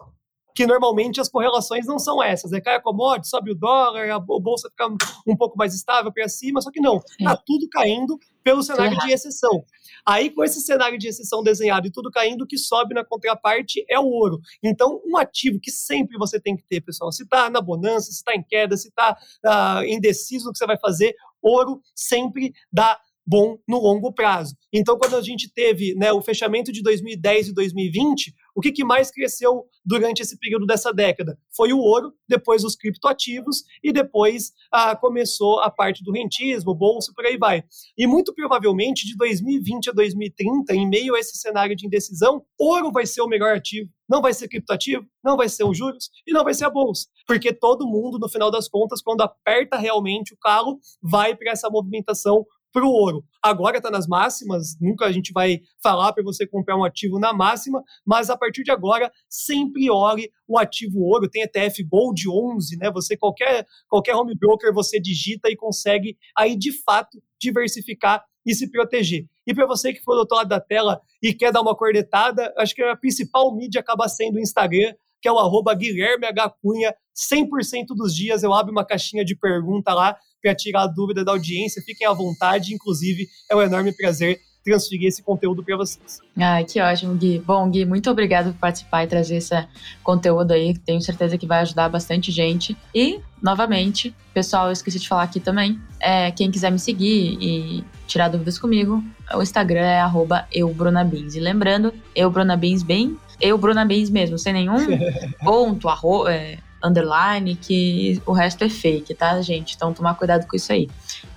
que 0.55 0.65
normalmente 0.65 1.21
as 1.21 1.29
correlações 1.29 1.85
não 1.85 1.99
são 1.99 2.21
essas. 2.21 2.51
Né? 2.51 2.61
Cai 2.61 2.75
a 2.75 2.81
commodity, 2.81 3.27
sobe 3.27 3.51
o 3.51 3.55
dólar, 3.55 4.09
a 4.09 4.19
bolsa 4.19 4.69
fica 4.69 4.87
um 5.27 5.35
pouco 5.35 5.57
mais 5.57 5.73
estável 5.73 6.11
para 6.11 6.27
cima, 6.27 6.61
só 6.61 6.71
que 6.71 6.81
não, 6.81 6.97
está 7.19 7.35
tudo 7.45 7.67
caindo 7.69 8.17
pelo 8.43 8.63
cenário 8.63 8.97
de 8.99 9.11
exceção. 9.11 9.63
Aí, 10.05 10.29
com 10.29 10.43
esse 10.43 10.61
cenário 10.61 10.97
de 10.97 11.07
exceção 11.07 11.43
desenhado 11.43 11.87
e 11.87 11.91
tudo 11.91 12.09
caindo, 12.09 12.43
o 12.43 12.47
que 12.47 12.57
sobe 12.57 12.93
na 12.93 13.03
contraparte 13.03 13.85
é 13.89 13.99
o 13.99 14.05
ouro. 14.05 14.39
Então, 14.63 15.01
um 15.05 15.17
ativo 15.17 15.59
que 15.61 15.71
sempre 15.71 16.17
você 16.17 16.39
tem 16.39 16.55
que 16.55 16.63
ter, 16.63 16.81
pessoal, 16.81 17.11
se 17.11 17.23
está 17.23 17.49
na 17.49 17.61
bonança, 17.61 18.07
se 18.07 18.17
está 18.17 18.33
em 18.33 18.43
queda, 18.43 18.75
se 18.77 18.87
está 18.87 19.11
uh, 19.11 19.49
ah, 19.49 19.81
indeciso 19.85 20.45
no 20.45 20.51
que 20.51 20.57
você 20.57 20.65
vai 20.65 20.79
fazer, 20.79 21.13
ouro 21.41 21.81
sempre 21.95 22.53
dá 22.71 22.99
bom 23.29 23.59
no 23.67 23.79
longo 23.79 24.11
prazo. 24.11 24.55
Então, 24.73 24.97
quando 24.97 25.15
a 25.15 25.21
gente 25.21 25.53
teve 25.53 25.93
né, 25.93 26.11
o 26.11 26.19
fechamento 26.19 26.71
de 26.71 26.81
2010 26.81 27.49
e 27.49 27.53
2020, 27.53 28.33
o 28.55 28.59
que, 28.59 28.71
que 28.71 28.83
mais 28.83 29.11
cresceu 29.11 29.65
durante 29.85 30.23
esse 30.23 30.37
período 30.39 30.65
dessa 30.65 30.91
década? 30.91 31.37
Foi 31.55 31.71
o 31.71 31.77
ouro, 31.77 32.11
depois 32.27 32.63
os 32.63 32.75
criptoativos 32.75 33.63
e 33.83 33.93
depois 33.93 34.51
ah, 34.71 34.95
começou 34.95 35.59
a 35.59 35.69
parte 35.69 36.03
do 36.03 36.11
rentismo, 36.11 36.73
bolsa, 36.73 37.13
por 37.15 37.23
aí 37.23 37.37
vai. 37.37 37.63
E 37.95 38.07
muito 38.07 38.33
provavelmente 38.33 39.05
de 39.05 39.15
2020 39.15 39.91
a 39.91 39.93
2030, 39.93 40.73
em 40.73 40.89
meio 40.89 41.13
a 41.13 41.19
esse 41.19 41.37
cenário 41.37 41.75
de 41.75 41.85
indecisão, 41.85 42.43
ouro 42.57 42.91
vai 42.91 43.05
ser 43.05 43.21
o 43.21 43.27
melhor 43.27 43.55
ativo. 43.55 43.91
Não 44.09 44.23
vai 44.23 44.33
ser 44.33 44.47
criptoativo, 44.47 45.05
não 45.23 45.37
vai 45.37 45.47
ser 45.47 45.63
os 45.63 45.77
juros 45.77 46.09
e 46.25 46.33
não 46.33 46.43
vai 46.43 46.55
ser 46.55 46.65
a 46.65 46.69
bolsa. 46.69 47.05
Porque 47.27 47.53
todo 47.53 47.87
mundo, 47.87 48.17
no 48.17 48.27
final 48.27 48.49
das 48.49 48.67
contas, 48.67 49.03
quando 49.03 49.21
aperta 49.21 49.77
realmente 49.77 50.33
o 50.33 50.37
calo, 50.37 50.79
vai 50.99 51.35
para 51.35 51.51
essa 51.51 51.69
movimentação 51.69 52.43
para 52.71 52.85
o 52.85 52.89
ouro. 52.89 53.23
Agora 53.41 53.77
está 53.77 53.89
nas 53.89 54.07
máximas, 54.07 54.77
nunca 54.79 55.05
a 55.05 55.11
gente 55.11 55.31
vai 55.31 55.61
falar 55.81 56.13
para 56.13 56.23
você 56.23 56.45
comprar 56.45 56.77
um 56.77 56.83
ativo 56.83 57.19
na 57.19 57.33
máxima, 57.33 57.83
mas 58.05 58.29
a 58.29 58.37
partir 58.37 58.63
de 58.63 58.71
agora, 58.71 59.11
sempre 59.29 59.89
olhe 59.89 60.31
o 60.47 60.57
ativo 60.57 60.99
ouro. 60.99 61.29
Tem 61.29 61.43
ETF 61.43 61.83
Gold 61.83 62.29
11, 62.29 62.77
né? 62.77 62.91
Você, 62.91 63.15
qualquer, 63.17 63.65
qualquer 63.87 64.15
home 64.15 64.35
broker, 64.37 64.73
você 64.73 64.99
digita 64.99 65.49
e 65.49 65.55
consegue 65.55 66.17
aí 66.37 66.57
de 66.57 66.71
fato 66.83 67.21
diversificar 67.39 68.23
e 68.45 68.53
se 68.53 68.69
proteger. 68.69 69.25
E 69.45 69.53
para 69.53 69.65
você 69.65 69.93
que 69.93 70.01
for 70.01 70.13
do 70.13 70.19
outro 70.19 70.37
lado 70.37 70.49
da 70.49 70.59
tela 70.59 71.01
e 71.21 71.33
quer 71.33 71.51
dar 71.51 71.61
uma 71.61 71.75
cornetada, 71.75 72.53
acho 72.57 72.75
que 72.75 72.81
a 72.83 72.95
principal 72.95 73.55
mídia 73.55 73.81
acaba 73.81 74.07
sendo 74.07 74.35
o 74.35 74.39
Instagram, 74.39 74.93
que 75.21 75.27
é 75.27 75.31
o 75.31 75.39
arroba 75.39 75.73
Guilherme 75.73 76.25
H. 76.25 76.49
Cunha. 76.61 76.95
100% 77.33 77.87
dos 77.95 78.15
dias 78.15 78.43
eu 78.43 78.53
abro 78.53 78.71
uma 78.71 78.85
caixinha 78.85 79.25
de 79.25 79.35
pergunta 79.35 79.93
lá 79.93 80.17
para 80.41 80.55
tirar 80.55 80.83
a 80.83 80.87
dúvida 80.87 81.23
da 81.23 81.31
audiência. 81.31 81.81
Fiquem 81.81 82.07
à 82.07 82.13
vontade, 82.13 82.73
inclusive 82.73 83.27
é 83.49 83.55
um 83.55 83.61
enorme 83.61 83.91
prazer 83.91 84.39
transferir 84.63 85.07
esse 85.07 85.23
conteúdo 85.23 85.63
para 85.63 85.77
vocês. 85.77 86.19
Ai, 86.37 86.65
que 86.65 86.79
ótimo, 86.81 87.15
Gui. 87.15 87.39
Bom, 87.39 87.69
Gui, 87.69 87.85
muito 87.85 88.11
obrigado 88.11 88.51
por 88.51 88.59
participar 88.59 89.03
e 89.03 89.07
trazer 89.07 89.37
esse 89.37 89.55
conteúdo 90.03 90.51
aí. 90.51 90.77
Tenho 90.77 91.01
certeza 91.01 91.37
que 91.37 91.47
vai 91.47 91.61
ajudar 91.61 91.89
bastante 91.89 92.29
gente. 92.31 92.77
E, 92.93 93.19
novamente, 93.41 94.13
pessoal, 94.33 94.67
eu 94.67 94.73
esqueci 94.73 94.99
de 94.99 95.07
falar 95.07 95.23
aqui 95.23 95.39
também. 95.39 95.79
É, 95.99 96.29
quem 96.31 96.51
quiser 96.51 96.71
me 96.71 96.77
seguir 96.77 97.37
e 97.41 97.83
tirar 98.05 98.27
dúvidas 98.27 98.59
comigo, 98.59 99.03
o 99.33 99.41
Instagram 99.41 99.85
é 99.85 100.03
eubrunabins. 100.51 101.35
E 101.35 101.39
lembrando, 101.39 101.93
eubrunabins 102.13 102.83
bem 102.83 103.17
eu, 103.39 103.57
Bruna 103.57 103.85
Bens 103.85 104.09
mesmo, 104.09 104.37
sem 104.37 104.53
nenhum 104.53 104.75
ponto, 105.43 105.87
arro, 105.87 106.27
é, 106.27 106.57
underline, 106.83 107.55
que 107.55 108.21
o 108.25 108.31
resto 108.31 108.63
é 108.63 108.69
fake, 108.69 109.13
tá, 109.13 109.41
gente? 109.41 109.75
Então 109.75 109.93
tomar 109.93 110.15
cuidado 110.15 110.47
com 110.47 110.55
isso 110.55 110.71
aí. 110.71 110.89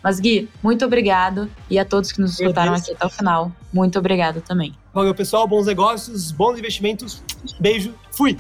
Mas, 0.02 0.20
Gui, 0.20 0.48
muito 0.62 0.84
obrigado. 0.84 1.50
E 1.68 1.78
a 1.78 1.84
todos 1.84 2.12
que 2.12 2.20
nos 2.20 2.38
escutaram 2.38 2.74
aqui 2.74 2.92
até 2.92 3.06
o 3.06 3.10
final, 3.10 3.52
muito 3.72 3.98
obrigado 3.98 4.40
também. 4.40 4.74
Valeu, 4.92 5.14
pessoal. 5.14 5.46
Bons 5.46 5.66
negócios, 5.66 6.30
bons 6.30 6.58
investimentos. 6.58 7.22
Beijo. 7.58 7.94
Fui! 8.10 8.36